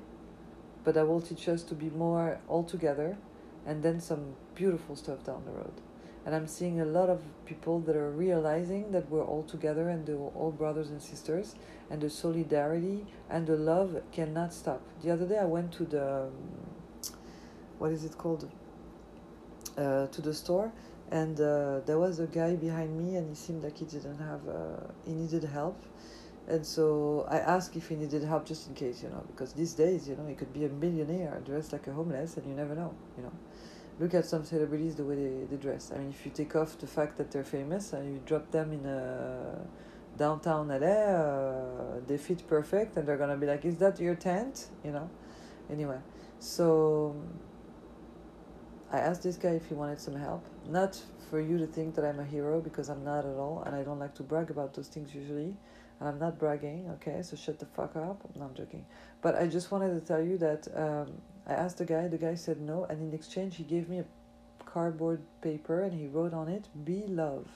but 0.86 0.94
that 0.94 1.06
will 1.06 1.20
teach 1.20 1.50
us 1.50 1.62
to 1.64 1.76
be 1.76 1.90
more 1.90 2.40
all 2.48 2.64
together, 2.64 3.18
and 3.66 3.84
then 3.84 4.00
some 4.00 4.34
beautiful 4.56 4.96
stuff 4.96 5.26
down 5.26 5.44
the 5.44 5.52
road. 5.52 5.74
And 6.26 6.34
I'm 6.34 6.48
seeing 6.48 6.80
a 6.80 6.86
lot 6.86 7.10
of 7.10 7.22
people 7.46 7.82
that 7.82 7.98
are 7.98 8.12
realizing 8.12 8.92
that 8.94 9.10
we're 9.10 9.26
all 9.26 9.44
together 9.44 9.90
and 9.90 10.06
they're 10.06 10.16
all 10.16 10.54
brothers 10.58 10.90
and 10.90 11.02
sisters, 11.02 11.56
and 11.90 12.00
the 12.00 12.10
solidarity 12.10 13.06
and 13.30 13.46
the 13.46 13.58
love 13.58 14.02
cannot 14.14 14.54
stop. 14.54 14.82
The 15.04 15.12
other 15.12 15.28
day 15.28 15.40
I 15.40 15.46
went 15.46 15.74
to 15.74 15.84
the, 15.84 16.24
um, 16.24 16.32
what 17.78 17.92
is 17.92 18.06
it 18.06 18.18
called? 18.18 18.50
Uh, 19.78 20.08
to 20.08 20.22
the 20.22 20.34
store, 20.34 20.72
and 21.12 21.40
uh, 21.42 21.82
there 21.86 22.00
was 22.00 22.20
a 22.20 22.28
guy 22.28 22.56
behind 22.56 22.98
me, 22.98 23.18
and 23.18 23.28
he 23.28 23.36
seemed 23.36 23.64
like 23.64 23.78
he 23.78 23.86
didn't 23.86 24.18
have, 24.18 24.48
uh, 24.48 24.78
he 25.06 25.14
needed 25.14 25.44
help 25.44 25.84
and 26.50 26.66
so 26.66 27.28
I 27.30 27.38
asked 27.38 27.76
if 27.76 27.90
he 27.90 27.96
needed 27.96 28.24
help 28.24 28.46
just 28.46 28.68
in 28.68 28.74
case, 28.74 29.04
you 29.04 29.10
know, 29.10 29.24
because 29.28 29.54
these 29.54 29.74
days, 29.74 30.10
you 30.10 30.16
know, 30.16 30.26
he 30.26 30.34
could 30.34 30.52
be 30.52 30.66
a 30.66 30.70
millionaire 30.70 31.40
dressed 31.46 31.72
like 31.72 31.86
a 31.86 31.94
homeless 31.94 32.38
and 32.38 32.48
you 32.48 32.56
never 32.56 32.74
know, 32.74 32.94
you 33.16 33.24
know. 33.24 33.32
Look 34.00 34.14
at 34.16 34.26
some 34.26 34.44
celebrities, 34.44 34.96
the 34.96 35.04
way 35.04 35.16
they, 35.16 35.46
they 35.46 35.58
dress. 35.58 35.92
I 35.94 36.00
mean, 36.00 36.10
if 36.10 36.26
you 36.26 36.32
take 36.32 36.56
off 36.56 36.78
the 36.80 36.88
fact 36.88 37.18
that 37.18 37.32
they're 37.32 37.44
famous 37.44 37.94
and 37.94 38.14
you 38.14 38.22
drop 38.26 38.50
them 38.50 38.72
in 38.72 38.84
a 38.86 39.60
downtown 40.18 40.70
LA, 40.70 40.88
uh, 40.88 42.00
they 42.08 42.18
fit 42.18 42.48
perfect 42.48 42.98
and 42.98 43.08
they're 43.08 43.18
gonna 43.18 43.38
be 43.38 43.46
like, 43.46 43.64
Is 43.64 43.78
that 43.78 44.00
your 44.00 44.16
tent? 44.16 44.70
You 44.84 44.92
know? 44.92 45.10
Anyway, 45.70 46.00
so 46.40 47.16
I 48.92 48.98
asked 48.98 49.22
this 49.22 49.38
guy 49.38 49.50
if 49.50 49.68
he 49.68 49.76
wanted 49.76 50.00
some 50.00 50.16
help. 50.16 50.44
Not 50.68 51.00
for 51.30 51.40
you 51.40 51.60
to 51.60 51.68
think 51.68 51.94
that 51.94 52.06
I'm 52.06 52.20
a 52.20 52.26
hero 52.26 52.60
because 52.60 52.90
I'm 52.90 53.04
not 53.04 53.20
at 53.20 53.36
all, 53.36 53.62
and 53.68 53.76
I 53.76 53.84
don't 53.84 54.00
like 54.00 54.16
to 54.16 54.24
brag 54.24 54.50
about 54.50 54.74
those 54.74 54.88
things 54.88 55.14
usually 55.14 55.56
and 56.00 56.10
I'm 56.10 56.20
not 56.20 56.40
bragging, 56.40 56.90
okay, 56.96 57.22
so 57.22 57.36
shut 57.36 57.60
the 57.60 57.66
fuck 57.66 57.96
up. 57.96 58.24
No, 58.36 58.46
I'm 58.46 58.56
joking. 58.56 58.86
But 59.22 59.36
I 59.36 59.48
just 59.48 59.72
wanted 59.72 60.00
to 60.00 60.06
tell 60.06 60.22
you 60.22 60.38
that 60.38 60.68
um, 60.76 61.22
I 61.46 61.54
asked 61.54 61.78
the 61.78 61.86
guy, 61.86 62.08
the 62.08 62.18
guy 62.18 62.36
said 62.36 62.62
no, 62.62 62.86
and 62.86 63.02
in 63.02 63.14
exchange, 63.14 63.58
he 63.58 63.64
gave 63.64 63.90
me 63.90 64.00
a 64.00 64.06
cardboard 64.66 65.22
paper 65.42 65.82
and 65.82 65.94
he 65.94 66.08
wrote 66.08 66.34
on 66.34 66.48
it, 66.48 66.68
Be 66.86 67.04
love. 67.08 67.48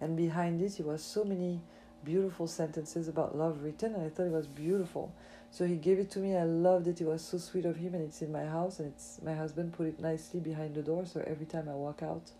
And 0.00 0.16
behind 0.16 0.62
it, 0.62 0.78
it 0.78 0.86
was 0.86 1.02
so 1.02 1.24
many 1.24 1.60
beautiful 2.04 2.46
sentences 2.46 3.08
about 3.08 3.36
love 3.36 3.62
written, 3.62 3.94
and 3.94 4.06
I 4.06 4.08
thought 4.08 4.26
it 4.26 4.32
was 4.32 4.46
beautiful. 4.46 5.12
So 5.50 5.66
he 5.66 5.76
gave 5.76 5.98
it 5.98 6.10
to 6.12 6.20
me. 6.20 6.36
I 6.36 6.44
loved 6.44 6.86
it. 6.86 7.00
It 7.00 7.06
was 7.06 7.22
so 7.22 7.38
sweet 7.38 7.64
of 7.64 7.76
him, 7.76 7.94
and 7.94 8.04
it's 8.04 8.22
in 8.22 8.32
my 8.32 8.44
house. 8.44 8.78
And 8.78 8.88
it's 8.88 9.20
my 9.22 9.34
husband 9.34 9.72
put 9.72 9.86
it 9.86 10.00
nicely 10.00 10.40
behind 10.40 10.74
the 10.74 10.82
door. 10.82 11.04
So 11.06 11.22
every 11.26 11.46
time 11.46 11.68
I 11.68 11.74
walk 11.74 12.02
out, 12.02 12.30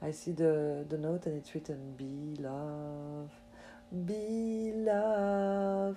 I 0.00 0.12
see 0.12 0.32
the 0.32 0.84
the 0.88 0.96
note, 0.96 1.26
and 1.26 1.36
it's 1.36 1.54
written 1.54 1.94
"Be 1.96 2.40
love, 2.40 3.30
be 4.06 4.72
love, 4.74 5.96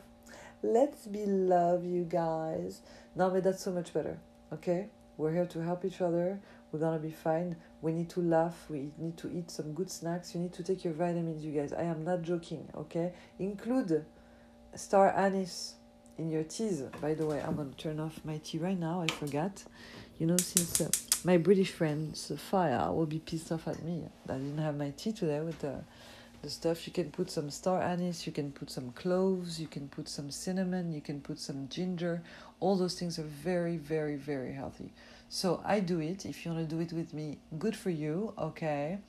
let's 0.62 1.08
be 1.08 1.25
love, 1.25 1.86
you 1.86 2.03
guys." 2.03 2.81
Now, 3.15 3.29
that's 3.29 3.63
so 3.63 3.71
much 3.71 3.93
better. 3.93 4.19
Okay, 4.53 4.89
we're 5.17 5.31
here 5.31 5.45
to 5.47 5.63
help 5.63 5.86
each 5.86 6.01
other. 6.01 6.39
We're 6.71 6.79
gonna 6.79 6.99
be 6.99 7.12
fine. 7.12 7.55
We 7.81 7.93
need 7.93 8.10
to 8.12 8.21
laugh. 8.21 8.65
We 8.69 8.91
need 8.97 9.17
to 9.17 9.31
eat 9.31 9.49
some 9.49 9.73
good 9.73 9.89
snacks. 9.89 10.36
You 10.36 10.41
need 10.41 10.53
to 10.53 10.63
take 10.63 10.84
your 10.84 10.93
vitamins, 10.93 11.45
you 11.45 11.51
guys. 11.51 11.71
I 11.71 11.84
am 11.84 12.03
not 12.03 12.21
joking. 12.21 12.67
Okay, 12.75 13.13
include 13.39 14.05
star 14.75 15.13
anise 15.15 15.75
in 16.17 16.29
your 16.29 16.43
teas. 16.43 16.81
By 17.01 17.13
the 17.13 17.25
way, 17.25 17.41
I'm 17.41 17.55
gonna 17.55 17.71
turn 17.77 17.99
off 17.99 18.19
my 18.25 18.38
tea 18.38 18.58
right 18.58 18.79
now. 18.79 19.01
I 19.01 19.08
forgot. 19.08 19.63
You 20.17 20.27
know, 20.27 20.38
since 20.38 20.81
uh, 20.81 20.89
my 21.25 21.38
British 21.38 21.71
friend 21.71 22.15
Sophia 22.15 22.91
will 22.93 23.08
be 23.08 23.19
pissed 23.19 23.51
off 23.51 23.67
at 23.67 23.84
me 23.84 24.03
I 24.29 24.34
didn't 24.34 24.60
have 24.60 24.77
my 24.77 24.91
tea 24.91 25.12
today 25.12 25.41
with 25.41 25.60
the 25.60 25.84
the 26.45 26.51
stuff. 26.51 26.86
You 26.86 26.93
can 26.93 27.10
put 27.10 27.31
some 27.31 27.49
star 27.49 27.81
anise. 27.81 28.27
You 28.27 28.31
can 28.31 28.51
put 28.51 28.69
some 28.69 28.91
cloves. 28.91 29.60
You 29.60 29.67
can 29.67 29.88
put 29.89 30.08
some 30.08 30.29
cinnamon. 30.29 30.93
You 30.93 31.01
can 31.01 31.19
put 31.19 31.39
some 31.39 31.67
ginger. 31.69 32.21
All 32.60 32.75
those 32.77 32.97
things 32.99 33.17
are 33.17 33.29
very, 33.49 33.77
very, 33.77 34.15
very 34.15 34.53
healthy. 34.53 34.93
So 35.27 35.60
I 35.65 35.79
do 35.79 35.99
it. 35.99 36.25
If 36.25 36.45
you 36.45 36.51
want 36.51 36.69
to 36.69 36.75
do 36.75 36.81
it 36.81 36.93
with 36.93 37.13
me, 37.13 37.39
good 37.58 37.75
for 37.75 37.89
you. 37.89 38.34
Okay. 38.38 38.99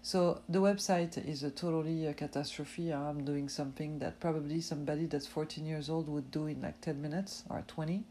So 0.00 0.40
the 0.48 0.60
website 0.60 1.14
is 1.28 1.42
a 1.42 1.50
totally 1.50 2.06
a 2.06 2.14
catastrophe. 2.14 2.92
I'm 2.92 3.24
doing 3.24 3.50
something 3.50 3.98
that 3.98 4.18
probably 4.18 4.62
somebody 4.62 5.04
that's 5.04 5.26
14 5.26 5.66
years 5.66 5.90
old 5.90 6.08
would 6.08 6.30
do 6.30 6.46
in 6.46 6.62
like 6.62 6.80
10 6.80 7.02
minutes 7.02 7.44
or 7.50 7.62
20. 7.66 8.04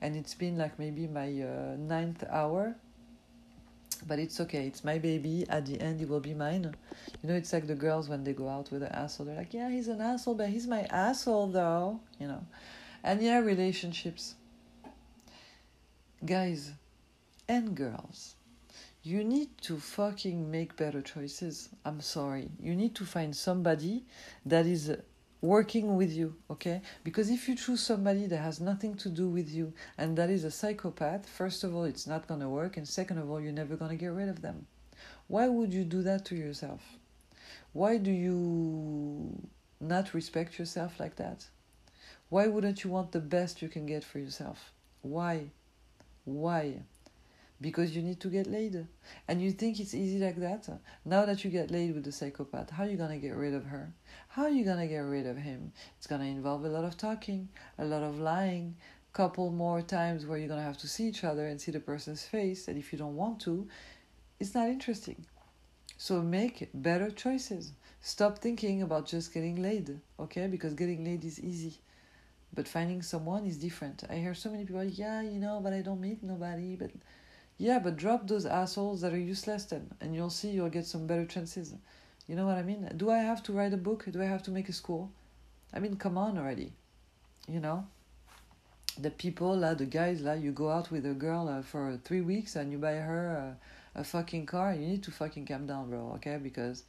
And 0.00 0.16
it's 0.16 0.34
been 0.34 0.56
like 0.56 0.78
maybe 0.78 1.06
my 1.06 1.28
uh, 1.42 1.76
ninth 1.76 2.24
hour. 2.30 2.76
But 4.06 4.18
it's 4.18 4.40
okay. 4.40 4.66
It's 4.66 4.84
my 4.84 4.98
baby. 4.98 5.46
At 5.48 5.66
the 5.66 5.80
end, 5.80 6.00
it 6.00 6.08
will 6.08 6.20
be 6.20 6.34
mine. 6.34 6.74
You 7.22 7.28
know, 7.28 7.34
it's 7.34 7.52
like 7.52 7.66
the 7.66 7.74
girls 7.74 8.08
when 8.08 8.24
they 8.24 8.32
go 8.32 8.48
out 8.48 8.70
with 8.70 8.82
an 8.82 8.92
asshole. 8.92 9.26
They're 9.26 9.36
like, 9.36 9.54
yeah, 9.54 9.70
he's 9.70 9.88
an 9.88 10.00
asshole, 10.00 10.34
but 10.34 10.48
he's 10.48 10.66
my 10.66 10.82
asshole 10.90 11.48
though. 11.48 12.00
You 12.18 12.28
know. 12.28 12.46
And 13.04 13.22
yeah, 13.22 13.38
relationships. 13.38 14.34
Guys 16.24 16.72
and 17.48 17.74
girls 17.74 18.36
you 19.02 19.24
need 19.24 19.48
to 19.62 19.78
fucking 19.78 20.50
make 20.50 20.76
better 20.76 21.02
choices. 21.02 21.68
I'm 21.84 22.00
sorry. 22.00 22.50
You 22.60 22.76
need 22.76 22.94
to 22.96 23.04
find 23.04 23.34
somebody 23.34 24.04
that 24.46 24.64
is 24.64 24.96
working 25.42 25.96
with 25.96 26.12
you, 26.12 26.36
okay? 26.48 26.80
Because 27.02 27.28
if 27.28 27.48
you 27.48 27.56
choose 27.56 27.80
somebody 27.80 28.26
that 28.26 28.38
has 28.38 28.60
nothing 28.60 28.94
to 28.94 29.08
do 29.08 29.28
with 29.28 29.50
you 29.50 29.74
and 29.98 30.16
that 30.16 30.30
is 30.30 30.44
a 30.44 30.50
psychopath, 30.50 31.28
first 31.28 31.64
of 31.64 31.74
all, 31.74 31.84
it's 31.84 32.06
not 32.06 32.28
gonna 32.28 32.48
work, 32.48 32.76
and 32.76 32.88
second 32.88 33.18
of 33.18 33.28
all, 33.28 33.40
you're 33.40 33.52
never 33.52 33.76
gonna 33.76 33.96
get 33.96 34.12
rid 34.12 34.28
of 34.28 34.40
them. 34.40 34.66
Why 35.26 35.48
would 35.48 35.74
you 35.74 35.84
do 35.84 36.02
that 36.02 36.24
to 36.26 36.36
yourself? 36.36 36.80
Why 37.72 37.96
do 37.96 38.12
you 38.12 39.48
not 39.80 40.14
respect 40.14 40.58
yourself 40.58 41.00
like 41.00 41.16
that? 41.16 41.46
Why 42.28 42.46
wouldn't 42.46 42.84
you 42.84 42.90
want 42.90 43.12
the 43.12 43.20
best 43.20 43.60
you 43.60 43.68
can 43.68 43.84
get 43.84 44.04
for 44.04 44.20
yourself? 44.20 44.72
Why? 45.02 45.50
Why? 46.24 46.82
Because 47.62 47.96
you 47.96 48.02
need 48.02 48.20
to 48.20 48.28
get 48.28 48.46
laid. 48.46 48.86
And 49.26 49.40
you 49.40 49.52
think 49.52 49.80
it's 49.80 49.94
easy 49.94 50.18
like 50.18 50.36
that? 50.36 50.68
Now 51.06 51.24
that 51.24 51.44
you 51.44 51.50
get 51.50 51.70
laid 51.70 51.94
with 51.94 52.04
the 52.04 52.12
psychopath, 52.12 52.70
how 52.70 52.82
are 52.82 52.90
you 52.90 52.98
gonna 52.98 53.18
get 53.18 53.36
rid 53.36 53.54
of 53.54 53.64
her? 53.64 53.94
How 54.28 54.42
are 54.42 54.50
you 54.50 54.64
gonna 54.64 54.86
get 54.86 54.98
rid 54.98 55.26
of 55.26 55.38
him? 55.38 55.72
It's 55.96 56.06
gonna 56.06 56.24
involve 56.24 56.64
a 56.64 56.68
lot 56.68 56.84
of 56.84 56.98
talking, 56.98 57.48
a 57.78 57.84
lot 57.86 58.02
of 58.02 58.18
lying, 58.18 58.76
couple 59.12 59.50
more 59.50 59.82
times 59.82 60.24
where 60.24 60.38
you're 60.38 60.48
gonna 60.48 60.62
have 60.62 60.78
to 60.78 60.88
see 60.88 61.06
each 61.06 61.22
other 61.22 61.46
and 61.46 61.60
see 61.60 61.70
the 61.70 61.80
person's 61.80 62.24
face, 62.24 62.68
and 62.68 62.78
if 62.78 62.92
you 62.92 62.98
don't 62.98 63.16
want 63.16 63.40
to, 63.40 63.68
it's 64.40 64.54
not 64.54 64.68
interesting. 64.68 65.24
So 65.98 66.22
make 66.22 66.68
better 66.74 67.10
choices. 67.10 67.72
Stop 68.00 68.38
thinking 68.38 68.82
about 68.82 69.06
just 69.06 69.32
getting 69.32 69.62
laid, 69.62 70.00
okay? 70.18 70.48
Because 70.48 70.74
getting 70.74 71.04
laid 71.04 71.24
is 71.24 71.38
easy. 71.38 71.78
But 72.54 72.66
finding 72.66 73.02
someone 73.02 73.46
is 73.46 73.56
different. 73.56 74.02
I 74.10 74.16
hear 74.16 74.34
so 74.34 74.50
many 74.50 74.64
people, 74.64 74.84
yeah, 74.84 75.22
you 75.22 75.38
know, 75.38 75.60
but 75.62 75.72
I 75.72 75.80
don't 75.80 76.00
meet 76.00 76.22
nobody, 76.22 76.74
but 76.76 76.90
yeah, 77.58 77.78
but 77.78 77.96
drop 77.96 78.26
those 78.26 78.46
assholes 78.46 79.00
that 79.02 79.12
are 79.12 79.18
useless 79.18 79.64
then, 79.64 79.90
and 80.00 80.14
you'll 80.14 80.30
see 80.30 80.50
you'll 80.50 80.68
get 80.70 80.86
some 80.86 81.06
better 81.06 81.26
chances. 81.26 81.74
You 82.26 82.36
know 82.36 82.46
what 82.46 82.56
I 82.56 82.62
mean? 82.62 82.90
Do 82.96 83.10
I 83.10 83.18
have 83.18 83.42
to 83.44 83.52
write 83.52 83.72
a 83.72 83.76
book? 83.76 84.06
Do 84.10 84.22
I 84.22 84.26
have 84.26 84.42
to 84.44 84.50
make 84.50 84.68
a 84.68 84.72
school? 84.72 85.10
I 85.72 85.80
mean, 85.80 85.96
come 85.96 86.16
on 86.16 86.38
already. 86.38 86.72
You 87.48 87.60
know? 87.60 87.86
The 88.98 89.10
people, 89.10 89.64
uh, 89.64 89.74
the 89.74 89.86
guys, 89.86 90.20
like, 90.20 90.42
you 90.42 90.52
go 90.52 90.70
out 90.70 90.90
with 90.90 91.06
a 91.06 91.14
girl 91.14 91.48
uh, 91.48 91.62
for 91.62 91.98
three 92.04 92.20
weeks 92.20 92.56
and 92.56 92.70
you 92.70 92.78
buy 92.78 92.94
her 92.94 93.56
uh, 93.96 94.00
a 94.00 94.04
fucking 94.04 94.46
car. 94.46 94.74
You 94.74 94.86
need 94.86 95.02
to 95.04 95.10
fucking 95.10 95.46
calm 95.46 95.66
down, 95.66 95.90
bro, 95.90 96.12
okay? 96.16 96.38
Because 96.42 96.84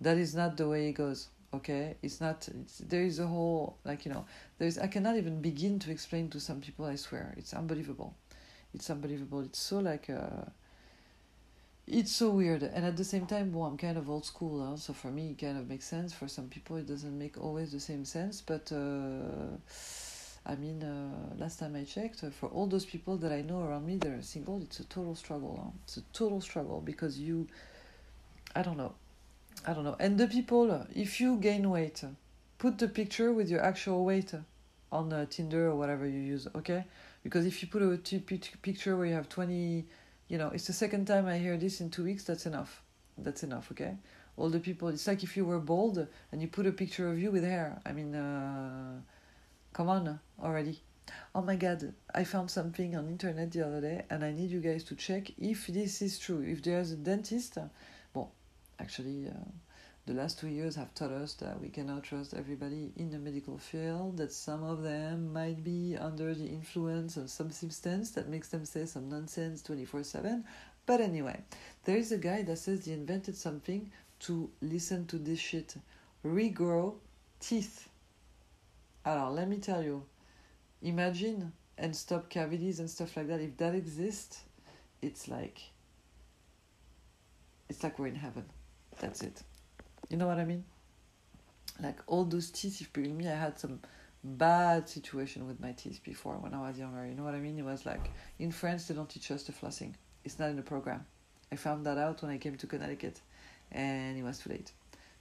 that 0.00 0.18
is 0.18 0.34
not 0.34 0.56
the 0.56 0.68
way 0.68 0.88
it 0.88 0.92
goes 0.92 1.28
okay 1.54 1.96
it's 2.02 2.20
not 2.20 2.48
it's, 2.60 2.78
there 2.78 3.02
is 3.02 3.18
a 3.18 3.26
whole 3.26 3.76
like 3.84 4.06
you 4.06 4.12
know 4.12 4.24
there's 4.58 4.78
i 4.78 4.86
cannot 4.86 5.16
even 5.16 5.40
begin 5.40 5.78
to 5.78 5.90
explain 5.90 6.28
to 6.30 6.40
some 6.40 6.60
people 6.60 6.84
i 6.86 6.94
swear 6.94 7.34
it's 7.36 7.52
unbelievable 7.52 8.14
it's 8.74 8.88
unbelievable. 8.90 9.40
It's 9.40 9.58
so 9.58 9.78
like 9.78 10.08
uh, 10.10 10.46
it's 11.86 12.12
so 12.12 12.30
weird, 12.30 12.62
and 12.62 12.84
at 12.84 12.96
the 12.96 13.04
same 13.04 13.26
time, 13.26 13.52
well, 13.52 13.66
I'm 13.66 13.76
kind 13.76 13.98
of 13.98 14.08
old 14.08 14.24
school, 14.24 14.64
huh? 14.64 14.76
so 14.76 14.92
for 14.92 15.08
me, 15.08 15.30
it 15.30 15.38
kind 15.38 15.58
of 15.58 15.68
makes 15.68 15.84
sense. 15.84 16.12
For 16.12 16.28
some 16.28 16.48
people, 16.48 16.76
it 16.76 16.86
doesn't 16.86 17.18
make 17.18 17.38
always 17.38 17.72
the 17.72 17.80
same 17.80 18.04
sense, 18.04 18.40
but. 18.40 18.70
Uh, 18.72 19.56
I 20.44 20.56
mean, 20.56 20.82
uh, 20.82 21.34
last 21.38 21.60
time 21.60 21.76
I 21.76 21.84
checked, 21.84 22.24
uh, 22.24 22.30
for 22.30 22.48
all 22.48 22.66
those 22.66 22.84
people 22.84 23.16
that 23.18 23.30
I 23.30 23.42
know 23.42 23.62
around 23.62 23.86
me 23.86 23.96
that 23.98 24.10
are 24.10 24.22
single, 24.22 24.60
it's 24.60 24.80
a 24.80 24.84
total 24.84 25.14
struggle. 25.14 25.60
Huh? 25.62 25.70
It's 25.84 25.98
a 25.98 26.00
total 26.12 26.40
struggle 26.40 26.80
because 26.80 27.18
you, 27.18 27.46
I 28.56 28.62
don't 28.62 28.76
know, 28.76 28.94
I 29.66 29.72
don't 29.72 29.84
know. 29.84 29.96
And 30.00 30.18
the 30.18 30.26
people, 30.26 30.84
if 30.94 31.20
you 31.20 31.36
gain 31.36 31.70
weight, 31.70 32.02
put 32.58 32.78
the 32.78 32.88
picture 32.88 33.32
with 33.32 33.48
your 33.48 33.62
actual 33.62 34.04
weight 34.04 34.34
on 34.90 35.12
uh, 35.12 35.26
Tinder 35.30 35.68
or 35.68 35.76
whatever 35.76 36.06
you 36.06 36.18
use, 36.18 36.48
okay? 36.56 36.84
Because 37.22 37.46
if 37.46 37.62
you 37.62 37.68
put 37.68 37.82
a 37.82 37.98
picture 38.62 38.96
where 38.96 39.06
you 39.06 39.14
have 39.14 39.28
20, 39.28 39.84
you 40.28 40.38
know, 40.38 40.48
it's 40.48 40.66
the 40.66 40.72
second 40.72 41.06
time 41.06 41.26
I 41.26 41.38
hear 41.38 41.56
this 41.56 41.80
in 41.80 41.90
two 41.90 42.04
weeks, 42.04 42.24
that's 42.24 42.46
enough. 42.46 42.82
That's 43.18 43.42
enough, 43.42 43.70
okay? 43.72 43.96
All 44.36 44.48
the 44.48 44.58
people, 44.58 44.88
it's 44.88 45.06
like 45.06 45.22
if 45.22 45.36
you 45.36 45.44
were 45.44 45.58
bald 45.58 46.06
and 46.32 46.42
you 46.42 46.48
put 46.48 46.66
a 46.66 46.72
picture 46.72 47.08
of 47.08 47.18
you 47.18 47.30
with 47.30 47.44
hair. 47.44 47.80
I 47.84 47.92
mean, 47.92 48.14
uh, 48.14 49.00
come 49.72 49.88
on 49.88 50.18
already. 50.42 50.80
Oh 51.34 51.42
my 51.42 51.56
god, 51.56 51.92
I 52.14 52.24
found 52.24 52.50
something 52.50 52.96
on 52.96 53.08
internet 53.08 53.52
the 53.52 53.66
other 53.66 53.80
day 53.80 54.04
and 54.08 54.24
I 54.24 54.32
need 54.32 54.50
you 54.50 54.60
guys 54.60 54.84
to 54.84 54.94
check 54.94 55.30
if 55.38 55.66
this 55.66 56.00
is 56.00 56.18
true. 56.18 56.42
If 56.42 56.62
there's 56.62 56.92
a 56.92 56.96
dentist, 56.96 57.58
well, 58.14 58.32
actually, 58.78 59.28
uh, 59.28 59.50
the 60.06 60.14
last 60.14 60.40
two 60.40 60.48
years 60.48 60.74
have 60.74 60.92
taught 60.94 61.12
us 61.12 61.34
that 61.34 61.60
we 61.60 61.68
cannot 61.68 62.02
trust 62.02 62.34
everybody 62.34 62.92
in 62.96 63.10
the 63.10 63.18
medical 63.18 63.56
field, 63.56 64.16
that 64.16 64.32
some 64.32 64.64
of 64.64 64.82
them 64.82 65.32
might 65.32 65.62
be 65.62 65.96
under 65.96 66.34
the 66.34 66.46
influence 66.46 67.16
of 67.16 67.30
some 67.30 67.50
substance 67.50 68.10
that 68.12 68.28
makes 68.28 68.48
them 68.48 68.64
say 68.64 68.84
some 68.84 69.08
nonsense 69.08 69.62
24 69.62 70.02
7. 70.02 70.44
But 70.86 71.00
anyway, 71.00 71.40
there 71.84 71.96
is 71.96 72.10
a 72.10 72.18
guy 72.18 72.42
that 72.42 72.58
says 72.58 72.84
he 72.84 72.92
invented 72.92 73.36
something 73.36 73.90
to 74.20 74.50
listen 74.60 75.06
to 75.06 75.18
this 75.18 75.38
shit 75.38 75.76
regrow 76.24 76.94
teeth. 77.40 77.88
Alors, 79.04 79.32
let 79.32 79.48
me 79.48 79.58
tell 79.58 79.82
you, 79.82 80.04
imagine 80.82 81.52
and 81.78 81.94
stop 81.94 82.28
cavities 82.28 82.80
and 82.80 82.90
stuff 82.90 83.16
like 83.16 83.28
that. 83.28 83.40
If 83.40 83.56
that 83.58 83.74
exists, 83.74 84.42
it's 85.00 85.28
like 85.28 85.60
it's 87.68 87.82
like 87.82 87.98
we're 87.98 88.08
in 88.08 88.16
heaven. 88.16 88.44
That's 89.00 89.22
it. 89.22 89.42
You 90.12 90.18
know 90.18 90.26
what 90.26 90.38
I 90.38 90.44
mean? 90.44 90.62
Like 91.80 91.98
all 92.06 92.24
those 92.24 92.50
teeth, 92.50 92.82
if 92.82 92.90
you 93.02 93.14
me, 93.14 93.26
I 93.28 93.34
had 93.34 93.58
some 93.58 93.80
bad 94.22 94.86
situation 94.86 95.46
with 95.46 95.58
my 95.58 95.72
teeth 95.72 96.00
before 96.04 96.34
when 96.34 96.52
I 96.52 96.60
was 96.60 96.78
younger. 96.78 97.06
You 97.06 97.14
know 97.14 97.24
what 97.24 97.34
I 97.34 97.38
mean? 97.38 97.58
It 97.58 97.64
was 97.64 97.86
like 97.86 98.10
in 98.38 98.52
France 98.52 98.86
they 98.86 98.94
don't 98.94 99.08
teach 99.08 99.30
us 99.30 99.44
the 99.44 99.52
flossing. 99.52 99.94
It's 100.22 100.38
not 100.38 100.50
in 100.50 100.56
the 100.56 100.62
program. 100.62 101.06
I 101.50 101.56
found 101.56 101.86
that 101.86 101.96
out 101.96 102.20
when 102.20 102.30
I 102.30 102.36
came 102.36 102.56
to 102.56 102.66
Connecticut, 102.66 103.22
and 103.72 104.18
it 104.18 104.22
was 104.22 104.38
too 104.38 104.50
late. 104.50 104.72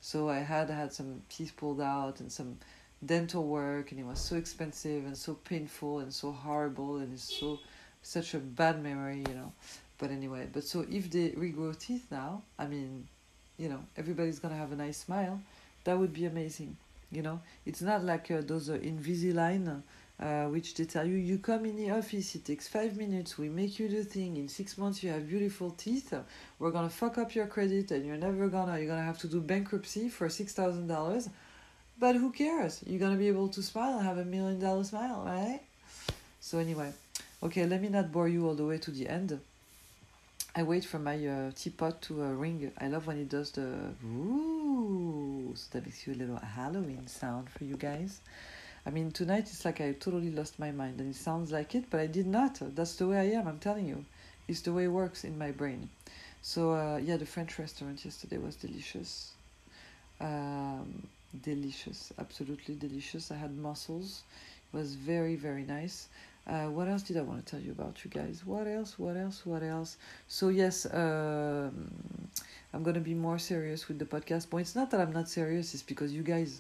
So 0.02 0.30
I 0.30 0.40
had 0.40 0.70
had 0.70 0.92
some 0.92 1.22
teeth 1.30 1.54
pulled 1.56 1.80
out 1.80 2.20
and 2.20 2.30
some 2.30 2.58
dental 3.06 3.48
work, 3.48 3.92
and 3.92 4.00
it 4.00 4.06
was 4.06 4.20
so 4.20 4.36
expensive 4.36 5.06
and 5.06 5.16
so 5.16 5.36
painful 5.36 6.00
and 6.00 6.14
so 6.14 6.34
horrible, 6.34 6.98
and 6.98 7.14
it's 7.14 7.40
so 7.40 7.60
such 8.02 8.34
a 8.34 8.40
bad 8.40 8.84
memory, 8.84 9.24
you 9.26 9.36
know. 9.36 9.54
But 9.98 10.12
anyway, 10.12 10.50
but 10.52 10.66
so 10.66 10.86
if 10.92 11.10
they 11.10 11.30
regrow 11.30 11.80
teeth 11.80 12.08
now, 12.12 12.44
I 12.60 12.68
mean, 12.68 13.08
you 13.62 13.70
know 13.70 13.82
everybody's 14.02 14.40
gonna 14.40 14.62
have 14.64 14.72
a 14.72 14.80
nice 14.86 15.00
smile 15.06 15.40
that 15.86 15.98
would 16.00 16.14
be 16.14 16.26
amazing 16.26 16.76
you 17.12 17.22
know 17.22 17.38
it's 17.66 17.84
not 17.90 18.04
like 18.04 18.32
uh, 18.32 18.42
those 18.52 18.70
uh, 18.70 18.78
invisalign 18.92 19.84
uh, 20.22 20.46
which 20.46 20.76
they 20.76 20.86
tell 20.86 21.06
you 21.06 21.16
you 21.16 21.40
come 21.40 21.66
in 21.66 21.76
the 21.76 21.90
office, 21.90 22.36
it 22.36 22.46
takes 22.46 22.68
five 22.68 22.96
minutes, 22.96 23.40
we 23.40 23.50
make 23.50 23.80
you 23.80 23.88
the 23.90 24.04
thing, 24.04 24.38
in 24.38 24.48
six 24.48 24.78
months 24.78 25.02
you 25.02 25.10
have 25.10 25.28
beautiful 25.28 25.72
teeth, 25.72 26.14
we're 26.60 26.70
gonna 26.70 26.90
fuck 26.90 27.18
up 27.18 27.34
your 27.34 27.48
credit 27.48 27.90
and 27.90 28.06
you're 28.06 28.18
never 28.18 28.48
gonna, 28.48 28.78
you're 28.78 28.88
gonna 28.88 29.02
have 29.02 29.18
to 29.18 29.28
do 29.28 29.42
bankruptcy 29.42 30.10
for 30.10 30.28
$6,000. 30.28 31.30
But 32.00 32.16
who 32.16 32.32
cares? 32.32 32.82
You're 32.86 33.00
gonna 33.00 33.18
be 33.18 33.30
able 33.30 33.48
to 33.50 33.64
smile 33.64 34.00
have 34.00 34.20
a 34.20 34.26
million 34.26 34.60
dollar 34.60 34.84
smile, 34.84 35.24
right? 35.26 35.62
So, 36.40 36.60
anyway, 36.60 36.92
okay, 37.42 37.66
let 37.66 37.82
me 37.82 37.90
not 37.90 38.12
bore 38.12 38.28
you 38.28 38.48
all 38.48 38.56
the 38.56 38.66
way 38.66 38.78
to 38.78 38.92
the 38.92 39.08
end. 39.08 39.40
I 40.54 40.64
wait 40.64 40.84
for 40.84 41.00
my 41.00 41.26
uh, 41.26 41.52
teapot 41.56 42.02
to 42.04 42.24
uh, 42.24 42.32
ring. 42.32 42.72
I 42.78 42.88
love 42.88 43.08
when 43.08 43.18
it 43.18 43.30
does 43.30 43.52
the 43.52 43.94
ooh, 44.06 45.54
so 45.56 45.68
that 45.72 45.86
makes 45.86 46.06
you 46.06 46.14
a 46.14 46.16
little 46.16 46.36
Halloween 46.36 47.08
sound 47.08 47.50
for 47.50 47.64
you 47.64 47.78
guys. 47.78 48.20
I 48.86 48.90
mean, 48.90 49.12
tonight 49.12 49.44
it's 49.44 49.64
like 49.64 49.80
I 49.80 49.94
totally 49.94 50.30
lost 50.30 50.60
my 50.60 50.72
mind, 50.72 51.00
and 51.00 51.10
it 51.10 51.18
sounds 51.18 51.54
like 51.54 51.74
it, 51.74 51.86
but 51.90 52.02
I 52.02 52.08
did 52.08 52.28
not. 52.28 52.60
That's 52.76 52.96
the 52.96 53.08
way 53.08 53.18
I 53.20 53.40
am. 53.40 53.48
I'm 53.48 53.60
telling 53.60 53.88
you, 53.88 54.04
it's 54.50 54.60
the 54.62 54.74
way 54.74 54.86
it 54.86 54.90
works 54.90 55.24
in 55.24 55.38
my 55.38 55.52
brain. 55.52 55.90
So 56.42 56.74
uh, 56.74 56.98
yeah, 56.98 57.16
the 57.16 57.26
French 57.26 57.58
restaurant 57.58 58.04
yesterday 58.04 58.38
was 58.38 58.58
delicious. 58.58 59.32
Um, 60.20 61.08
delicious, 61.44 62.12
absolutely 62.20 62.76
delicious. 62.76 63.32
I 63.32 63.36
had 63.36 63.58
mussels. 63.58 64.24
It 64.74 64.78
was 64.78 64.96
very 64.96 65.36
very 65.38 65.64
nice. 65.64 66.10
Uh, 66.52 66.66
what 66.66 66.90
else 66.90 67.04
did 67.04 67.16
I 67.16 67.22
want 67.22 67.46
to 67.46 67.50
tell 67.50 67.62
you 67.62 67.72
about 67.72 68.04
you 68.04 68.12
guys? 68.12 68.46
What 68.46 68.68
else? 68.68 69.00
What 69.00 69.16
else? 69.16 69.46
What 69.46 69.64
else? 69.64 69.96
So 70.28 70.50
yes, 70.50 70.86
um, 70.86 71.90
I'm 72.74 72.84
gonna 72.84 73.00
be 73.00 73.14
more 73.14 73.40
serious 73.40 73.88
with 73.88 74.00
the 74.00 74.06
podcast. 74.06 74.48
But 74.50 74.58
it's 74.58 74.76
not 74.76 74.92
that 74.92 75.00
I'm 75.00 75.14
not 75.14 75.30
serious. 75.30 75.74
It's 75.74 75.82
because 75.82 76.12
you 76.12 76.24
guys, 76.24 76.60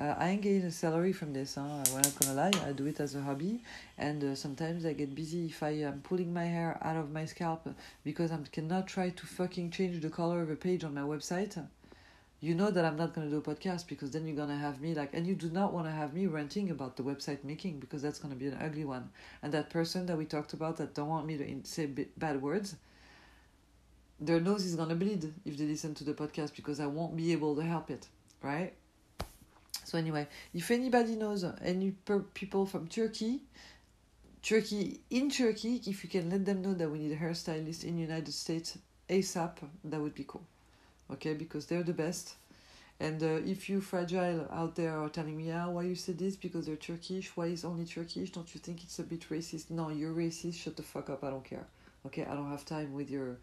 uh, 0.00 0.16
I 0.18 0.30
ain't 0.30 0.42
getting 0.42 0.64
a 0.64 0.72
salary 0.72 1.12
from 1.12 1.32
this. 1.32 1.56
I'm 1.56 1.68
not 1.68 2.12
gonna 2.20 2.34
lie. 2.34 2.50
I 2.66 2.72
do 2.72 2.86
it 2.86 2.98
as 2.98 3.14
a 3.14 3.22
hobby, 3.22 3.62
and 3.96 4.24
uh, 4.24 4.34
sometimes 4.34 4.84
I 4.84 4.92
get 4.92 5.14
busy 5.14 5.46
if 5.46 5.62
I 5.62 5.70
am 5.86 6.00
pulling 6.00 6.34
my 6.34 6.44
hair 6.44 6.76
out 6.82 6.96
of 6.96 7.12
my 7.12 7.24
scalp 7.24 7.68
because 8.02 8.32
I 8.32 8.38
cannot 8.50 8.88
try 8.88 9.10
to 9.10 9.26
fucking 9.26 9.70
change 9.70 10.02
the 10.02 10.10
color 10.10 10.42
of 10.42 10.50
a 10.50 10.56
page 10.56 10.82
on 10.82 10.94
my 10.94 11.02
website 11.02 11.56
you 12.40 12.54
know 12.54 12.70
that 12.70 12.84
I'm 12.84 12.96
not 12.96 13.14
going 13.14 13.28
to 13.28 13.30
do 13.30 13.38
a 13.38 13.54
podcast 13.54 13.88
because 13.88 14.12
then 14.12 14.26
you're 14.26 14.36
going 14.36 14.48
to 14.48 14.54
have 14.54 14.80
me 14.80 14.94
like, 14.94 15.10
and 15.12 15.26
you 15.26 15.34
do 15.34 15.50
not 15.50 15.72
want 15.72 15.86
to 15.86 15.92
have 15.92 16.14
me 16.14 16.26
ranting 16.26 16.70
about 16.70 16.96
the 16.96 17.02
website 17.02 17.42
making 17.42 17.80
because 17.80 18.00
that's 18.00 18.20
going 18.20 18.32
to 18.32 18.38
be 18.38 18.46
an 18.46 18.58
ugly 18.62 18.84
one. 18.84 19.10
And 19.42 19.52
that 19.52 19.70
person 19.70 20.06
that 20.06 20.16
we 20.16 20.24
talked 20.24 20.52
about 20.52 20.76
that 20.76 20.94
don't 20.94 21.08
want 21.08 21.26
me 21.26 21.36
to 21.36 21.60
say 21.64 21.86
bad 22.16 22.40
words, 22.40 22.76
their 24.20 24.40
nose 24.40 24.64
is 24.64 24.76
going 24.76 24.88
to 24.90 24.94
bleed 24.94 25.32
if 25.44 25.56
they 25.56 25.64
listen 25.64 25.94
to 25.94 26.04
the 26.04 26.14
podcast 26.14 26.54
because 26.54 26.78
I 26.78 26.86
won't 26.86 27.16
be 27.16 27.32
able 27.32 27.56
to 27.56 27.62
help 27.62 27.90
it, 27.90 28.06
right? 28.40 28.72
So, 29.84 29.98
anyway, 29.98 30.28
if 30.54 30.70
anybody 30.70 31.16
knows 31.16 31.44
any 31.62 31.92
per- 31.92 32.20
people 32.20 32.66
from 32.66 32.86
Turkey, 32.88 33.42
Turkey, 34.42 35.00
in 35.10 35.30
Turkey, 35.30 35.82
if 35.86 36.04
you 36.04 36.10
can 36.10 36.30
let 36.30 36.44
them 36.44 36.62
know 36.62 36.74
that 36.74 36.88
we 36.88 36.98
need 36.98 37.12
a 37.12 37.16
hairstylist 37.16 37.84
in 37.84 37.98
United 37.98 38.32
States 38.32 38.78
ASAP, 39.08 39.56
that 39.84 40.00
would 40.00 40.14
be 40.14 40.24
cool 40.24 40.44
okay 41.12 41.34
because 41.34 41.66
they're 41.66 41.82
the 41.82 41.92
best. 41.92 42.34
And 43.00 43.22
uh, 43.22 43.40
if 43.46 43.68
you 43.68 43.80
fragile 43.80 44.48
out 44.50 44.74
there 44.74 44.98
are 44.98 45.08
telling 45.08 45.36
me 45.36 45.48
yeah 45.48 45.66
why 45.66 45.82
you 45.82 45.94
say 45.94 46.12
this? 46.12 46.36
Because 46.36 46.66
they're 46.66 46.76
turkish? 46.76 47.30
Why 47.36 47.46
is 47.46 47.64
only 47.64 47.84
turkish? 47.86 48.30
Don't 48.30 48.52
you 48.54 48.60
think 48.60 48.82
it's 48.82 48.98
a 48.98 49.04
bit 49.04 49.28
racist? 49.30 49.70
No 49.70 49.88
you're 49.90 50.12
racist. 50.12 50.54
Shut 50.56 50.76
the 50.76 50.82
fuck 50.82 51.08
up. 51.10 51.22
I 51.24 51.30
don't 51.30 51.44
care. 51.44 51.66
Okay 52.06 52.24
i 52.24 52.34
don't 52.34 52.50
have 52.50 52.64
time 52.64 52.92
with 52.94 53.10
your 53.10 53.38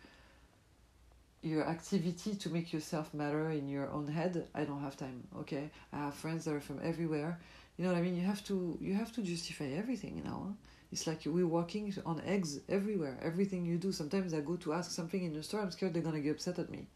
your 1.41 1.67
activity 1.67 2.35
to 2.35 2.49
make 2.49 2.73
yourself 2.73 3.13
matter 3.13 3.51
in 3.51 3.69
your 3.69 3.89
own 3.91 4.07
head. 4.07 4.47
I 4.55 4.63
don't 4.65 4.81
have 4.81 4.97
time. 4.97 5.23
Okay 5.39 5.69
i 5.93 5.97
have 5.97 6.15
friends 6.15 6.45
that 6.45 6.53
are 6.53 6.61
from 6.61 6.79
everywhere. 6.83 7.39
You 7.77 7.85
know 7.85 7.91
what 7.91 7.99
i 7.99 8.01
mean? 8.01 8.15
You 8.17 8.25
have 8.25 8.43
to 8.45 8.77
you 8.81 8.93
have 8.95 9.11
to 9.13 9.21
justify 9.21 9.67
everything 9.81 10.17
you 10.17 10.23
know? 10.23 10.55
It's 10.91 11.07
like 11.07 11.21
we're 11.25 11.47
walking 11.47 11.93
on 12.05 12.21
eggs 12.25 12.59
everywhere. 12.69 13.17
Everything 13.21 13.65
you 13.65 13.77
do 13.77 13.91
sometimes 13.91 14.33
i 14.33 14.41
go 14.41 14.55
to 14.57 14.73
ask 14.73 14.91
something 14.91 15.23
in 15.23 15.33
the 15.33 15.43
store 15.43 15.61
i'm 15.61 15.71
scared 15.71 15.93
they're 15.93 16.01
gonna 16.09 16.19
get 16.19 16.31
upset 16.31 16.59
at 16.59 16.69
me 16.69 16.87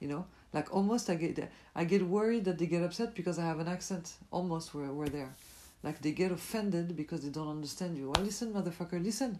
you 0.00 0.08
know 0.08 0.26
like 0.52 0.74
almost 0.74 1.10
i 1.10 1.14
get 1.14 1.50
i 1.74 1.84
get 1.84 2.02
worried 2.02 2.44
that 2.44 2.58
they 2.58 2.66
get 2.66 2.82
upset 2.82 3.14
because 3.14 3.38
i 3.38 3.42
have 3.42 3.58
an 3.58 3.68
accent 3.68 4.14
almost 4.30 4.74
where 4.74 4.92
we're 4.92 5.08
there 5.08 5.34
like 5.82 6.00
they 6.02 6.12
get 6.12 6.32
offended 6.32 6.96
because 6.96 7.22
they 7.22 7.30
don't 7.30 7.48
understand 7.48 7.96
you 7.96 8.10
well 8.10 8.24
listen 8.24 8.52
motherfucker 8.52 9.02
listen 9.02 9.38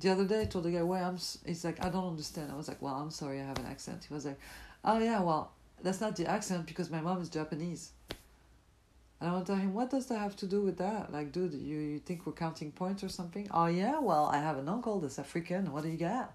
the 0.00 0.08
other 0.08 0.24
day 0.24 0.42
i 0.42 0.44
told 0.44 0.64
the 0.64 0.70
guy 0.70 0.82
why 0.82 1.00
i'm 1.00 1.18
it's 1.44 1.64
like 1.64 1.84
i 1.84 1.88
don't 1.88 2.08
understand 2.08 2.50
i 2.50 2.56
was 2.56 2.68
like 2.68 2.80
well 2.80 2.94
i'm 2.94 3.10
sorry 3.10 3.40
i 3.40 3.44
have 3.44 3.58
an 3.58 3.66
accent 3.66 4.04
he 4.08 4.14
was 4.14 4.24
like 4.26 4.38
oh 4.84 4.98
yeah 4.98 5.20
well 5.20 5.52
that's 5.82 6.00
not 6.00 6.16
the 6.16 6.26
accent 6.26 6.66
because 6.66 6.90
my 6.90 7.00
mom 7.00 7.20
is 7.20 7.28
japanese 7.28 7.92
and 9.20 9.28
I 9.28 9.32
want 9.32 9.46
to 9.46 9.52
tell 9.52 9.60
him, 9.60 9.74
what 9.74 9.90
does 9.90 10.06
that 10.06 10.18
have 10.18 10.34
to 10.36 10.46
do 10.46 10.62
with 10.62 10.78
that? 10.78 11.12
Like, 11.12 11.30
dude, 11.30 11.52
you, 11.52 11.78
you 11.78 11.98
think 11.98 12.24
we're 12.24 12.32
counting 12.32 12.72
points 12.72 13.04
or 13.04 13.10
something? 13.10 13.46
Oh, 13.50 13.66
yeah, 13.66 13.98
well, 13.98 14.24
I 14.32 14.38
have 14.38 14.56
an 14.56 14.66
uncle 14.66 14.98
that's 14.98 15.18
African. 15.18 15.70
What 15.72 15.82
do 15.82 15.90
you 15.90 15.98
got? 15.98 16.32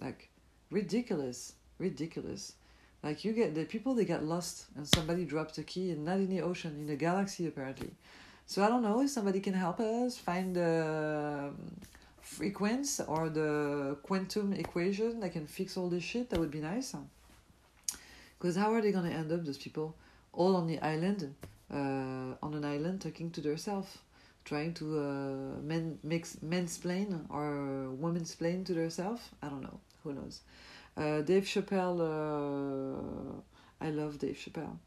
Like, 0.00 0.30
ridiculous 0.70 1.54
ridiculous. 1.82 2.54
Like 3.02 3.24
you 3.24 3.32
get 3.32 3.54
the 3.54 3.64
people 3.64 3.94
they 3.94 4.04
get 4.04 4.24
lost 4.24 4.66
and 4.76 4.86
somebody 4.86 5.24
drops 5.24 5.58
a 5.58 5.64
key 5.64 5.90
and 5.90 6.04
not 6.04 6.18
in 6.18 6.30
the 6.30 6.40
ocean, 6.40 6.72
in 6.78 6.86
the 6.86 6.96
galaxy 6.96 7.46
apparently. 7.48 7.90
So 8.46 8.62
I 8.64 8.68
don't 8.68 8.82
know 8.82 9.00
if 9.02 9.10
somebody 9.10 9.40
can 9.40 9.54
help 9.54 9.80
us 9.80 10.16
find 10.16 10.54
the 10.54 11.48
um, 11.48 11.56
frequency 12.20 13.02
or 13.08 13.28
the 13.28 13.96
quantum 14.02 14.52
equation 14.52 15.20
that 15.20 15.32
can 15.32 15.46
fix 15.46 15.76
all 15.76 15.88
this 15.88 16.04
shit. 16.04 16.30
That 16.30 16.38
would 16.38 16.50
be 16.50 16.60
nice. 16.60 16.94
Because 18.38 18.56
how 18.56 18.72
are 18.72 18.80
they 18.80 18.92
gonna 18.92 19.10
end 19.10 19.32
up 19.32 19.44
those 19.44 19.58
people 19.58 19.94
all 20.32 20.54
on 20.56 20.66
the 20.66 20.78
island, 20.80 21.34
uh, 21.72 22.46
on 22.46 22.54
an 22.54 22.64
island 22.64 23.00
talking 23.00 23.30
to 23.32 23.40
themselves, 23.40 23.98
trying 24.44 24.74
to 24.74 24.84
uh, 24.98 25.60
men 25.62 25.98
mix 26.02 26.36
mansplain 26.44 27.08
or 27.30 27.48
womansplain 28.02 28.64
to 28.66 28.74
themselves? 28.74 29.22
I 29.42 29.48
don't 29.48 29.62
know. 29.62 29.78
Who 30.04 30.12
knows? 30.12 30.40
Uh, 30.96 31.22
Dave 31.22 31.44
Chappelle, 31.44 32.00
uh, 32.00 33.40
I 33.80 33.90
love 33.90 34.18
Dave 34.18 34.36
Chappelle. 34.36 34.78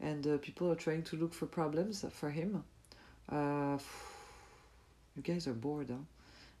And 0.00 0.26
uh, 0.26 0.38
people 0.38 0.70
are 0.70 0.76
trying 0.76 1.02
to 1.04 1.16
look 1.16 1.32
for 1.32 1.46
problems 1.46 2.04
for 2.12 2.30
him. 2.30 2.62
You 3.30 5.22
guys 5.22 5.46
are 5.46 5.54
bored, 5.54 5.88
huh? 5.90 5.96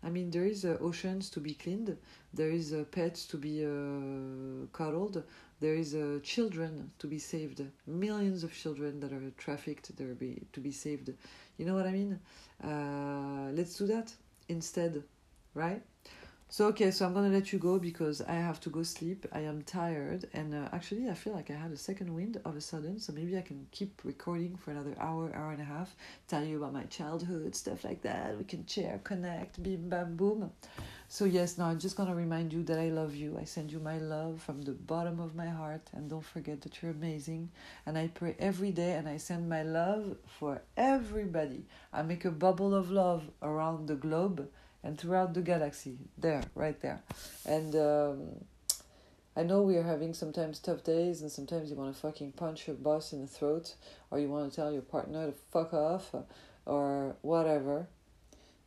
I 0.02 0.08
mean, 0.08 0.30
there 0.30 0.44
is 0.44 0.64
uh, 0.64 0.78
oceans 0.80 1.30
to 1.30 1.40
be 1.40 1.54
cleaned, 1.54 1.96
there 2.32 2.50
is 2.50 2.72
uh, 2.72 2.84
pets 2.90 3.26
to 3.26 3.36
be 3.36 3.64
uh, 3.64 4.66
cuddled, 4.72 5.22
there 5.60 5.74
is 5.74 5.96
children 6.22 6.92
to 6.98 7.06
be 7.06 7.18
saved, 7.18 7.62
millions 7.86 8.44
of 8.44 8.54
children 8.54 9.00
that 9.00 9.12
are 9.12 9.30
trafficked 9.36 9.96
that 9.96 10.06
are 10.06 10.14
be, 10.14 10.42
to 10.52 10.60
be 10.60 10.70
saved. 10.70 11.10
You 11.56 11.64
know 11.64 11.74
what 11.74 11.86
I 11.86 11.92
mean? 11.92 12.20
Let's 12.62 13.76
do 13.76 13.86
that 13.86 14.14
instead, 14.48 15.02
right? 15.54 15.82
So 16.48 16.66
okay, 16.68 16.92
so 16.92 17.04
I'm 17.04 17.12
gonna 17.12 17.28
let 17.28 17.52
you 17.52 17.58
go 17.58 17.78
because 17.78 18.20
I 18.22 18.34
have 18.34 18.60
to 18.60 18.70
go 18.70 18.84
sleep. 18.84 19.26
I 19.32 19.40
am 19.40 19.62
tired, 19.62 20.28
and 20.32 20.54
uh, 20.54 20.68
actually, 20.72 21.10
I 21.10 21.14
feel 21.14 21.32
like 21.32 21.50
I 21.50 21.54
had 21.54 21.72
a 21.72 21.76
second 21.76 22.14
wind 22.14 22.40
of 22.44 22.56
a 22.56 22.60
sudden. 22.60 23.00
So 23.00 23.12
maybe 23.12 23.36
I 23.36 23.42
can 23.42 23.66
keep 23.72 24.00
recording 24.04 24.56
for 24.56 24.70
another 24.70 24.94
hour, 25.00 25.34
hour 25.34 25.50
and 25.50 25.60
a 25.60 25.64
half, 25.64 25.96
tell 26.28 26.44
you 26.44 26.58
about 26.58 26.72
my 26.72 26.84
childhood 26.84 27.54
stuff 27.56 27.84
like 27.84 28.00
that. 28.02 28.38
We 28.38 28.44
can 28.44 28.64
share, 28.64 29.00
connect, 29.02 29.60
bim 29.60 29.88
bam 29.88 30.16
boom. 30.16 30.52
So 31.08 31.24
yes, 31.24 31.58
now 31.58 31.66
I'm 31.66 31.80
just 31.80 31.96
gonna 31.96 32.14
remind 32.14 32.52
you 32.52 32.62
that 32.62 32.78
I 32.78 32.90
love 32.90 33.16
you. 33.16 33.36
I 33.40 33.44
send 33.44 33.72
you 33.72 33.80
my 33.80 33.98
love 33.98 34.40
from 34.40 34.62
the 34.62 34.72
bottom 34.72 35.18
of 35.18 35.34
my 35.34 35.48
heart, 35.48 35.82
and 35.94 36.08
don't 36.08 36.24
forget 36.24 36.60
that 36.62 36.80
you're 36.80 36.92
amazing. 36.92 37.50
And 37.86 37.98
I 37.98 38.06
pray 38.06 38.36
every 38.38 38.70
day, 38.70 38.92
and 38.92 39.08
I 39.08 39.16
send 39.16 39.48
my 39.48 39.64
love 39.64 40.16
for 40.38 40.62
everybody. 40.76 41.64
I 41.92 42.02
make 42.02 42.24
a 42.24 42.30
bubble 42.30 42.72
of 42.72 42.92
love 42.92 43.24
around 43.42 43.88
the 43.88 43.96
globe 43.96 44.48
and 44.86 44.96
throughout 44.96 45.34
the 45.34 45.42
galaxy. 45.42 45.98
There, 46.16 46.42
right 46.54 46.80
there. 46.80 47.02
And 47.44 47.74
um, 47.74 48.44
I 49.36 49.42
know 49.42 49.62
we 49.62 49.76
are 49.76 49.82
having 49.82 50.14
sometimes 50.14 50.60
tough 50.60 50.84
days, 50.84 51.22
and 51.22 51.30
sometimes 51.30 51.70
you 51.70 51.76
want 51.76 51.92
to 51.94 52.00
fucking 52.00 52.32
punch 52.32 52.68
your 52.68 52.76
boss 52.76 53.12
in 53.12 53.20
the 53.20 53.26
throat, 53.26 53.74
or 54.10 54.20
you 54.20 54.28
want 54.28 54.48
to 54.50 54.56
tell 54.56 54.72
your 54.72 54.82
partner 54.82 55.26
to 55.26 55.34
fuck 55.50 55.74
off, 55.74 56.14
or 56.64 57.16
whatever, 57.22 57.88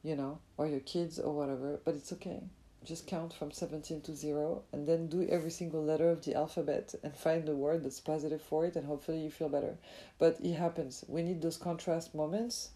you 0.03 0.15
know, 0.15 0.39
or 0.57 0.67
your 0.67 0.81
kids, 0.81 1.19
or 1.19 1.33
whatever, 1.33 1.79
but 1.85 1.95
it's 1.95 2.11
okay. 2.11 2.43
Just 2.85 3.07
count 3.07 3.33
from 3.33 3.51
17 3.51 4.01
to 4.01 4.15
0 4.15 4.63
and 4.71 4.87
then 4.87 5.07
do 5.07 5.27
every 5.29 5.51
single 5.51 5.83
letter 5.83 6.09
of 6.09 6.23
the 6.23 6.33
alphabet 6.33 6.95
and 7.03 7.13
find 7.13 7.45
the 7.45 7.53
word 7.53 7.83
that's 7.83 7.99
positive 7.99 8.41
for 8.41 8.65
it, 8.65 8.75
and 8.75 8.85
hopefully 8.85 9.19
you 9.19 9.31
feel 9.31 9.49
better. 9.49 9.77
But 10.17 10.37
it 10.41 10.53
happens. 10.53 11.05
We 11.07 11.21
need 11.21 11.41
those 11.41 11.57
contrast 11.57 12.13
moments 12.13 12.69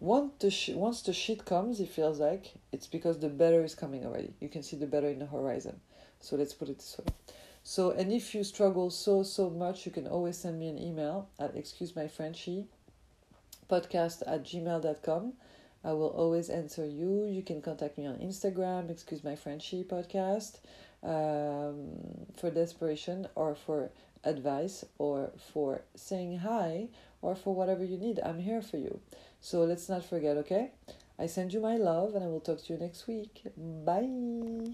once 0.00 0.32
the 0.38 0.50
sh- 0.50 0.70
once 0.70 1.02
the 1.02 1.12
shit 1.12 1.44
comes, 1.44 1.78
it 1.78 1.90
feels 1.90 2.18
like 2.18 2.54
it's 2.72 2.86
because 2.86 3.18
the 3.18 3.28
better 3.28 3.62
is 3.62 3.74
coming 3.74 4.04
already. 4.04 4.32
You 4.40 4.48
can 4.48 4.62
see 4.62 4.76
the 4.76 4.86
better 4.86 5.08
in 5.08 5.18
the 5.18 5.26
horizon. 5.26 5.80
So 6.20 6.36
let's 6.36 6.54
put 6.54 6.68
it 6.68 6.78
this 6.78 6.98
way. 6.98 7.04
So 7.62 7.90
and 7.90 8.10
if 8.12 8.34
you 8.34 8.42
struggle 8.42 8.90
so 8.90 9.22
so 9.22 9.50
much, 9.50 9.84
you 9.84 9.92
can 9.92 10.06
always 10.06 10.38
send 10.38 10.58
me 10.58 10.68
an 10.68 10.78
email 10.78 11.28
at 11.38 11.54
excuse 11.54 11.94
my 11.94 12.08
Frenchy 12.08 12.66
podcast 13.68 14.22
at 14.26 14.44
gmail.com. 14.44 15.34
I 15.84 15.92
will 15.92 16.08
always 16.08 16.50
answer 16.50 16.84
you. 16.86 17.26
You 17.26 17.42
can 17.42 17.62
contact 17.62 17.96
me 17.96 18.06
on 18.06 18.16
Instagram, 18.16 18.90
excuse 18.90 19.22
my 19.22 19.36
Frenchy 19.36 19.84
podcast, 19.84 20.58
um, 21.02 22.26
for 22.36 22.50
desperation 22.50 23.26
or 23.34 23.54
for 23.54 23.90
advice 24.24 24.84
or 24.98 25.30
for 25.52 25.82
saying 25.94 26.38
hi 26.38 26.88
or 27.22 27.34
for 27.34 27.54
whatever 27.54 27.84
you 27.84 27.96
need. 27.96 28.20
I'm 28.22 28.40
here 28.40 28.60
for 28.60 28.76
you. 28.76 29.00
So 29.40 29.64
let's 29.64 29.88
not 29.88 30.04
forget, 30.04 30.36
okay? 30.38 30.72
I 31.18 31.26
send 31.26 31.52
you 31.52 31.60
my 31.60 31.76
love 31.76 32.14
and 32.14 32.24
I 32.24 32.28
will 32.28 32.40
talk 32.40 32.62
to 32.64 32.72
you 32.72 32.78
next 32.78 33.06
week. 33.06 33.42
Bye. 33.56 34.72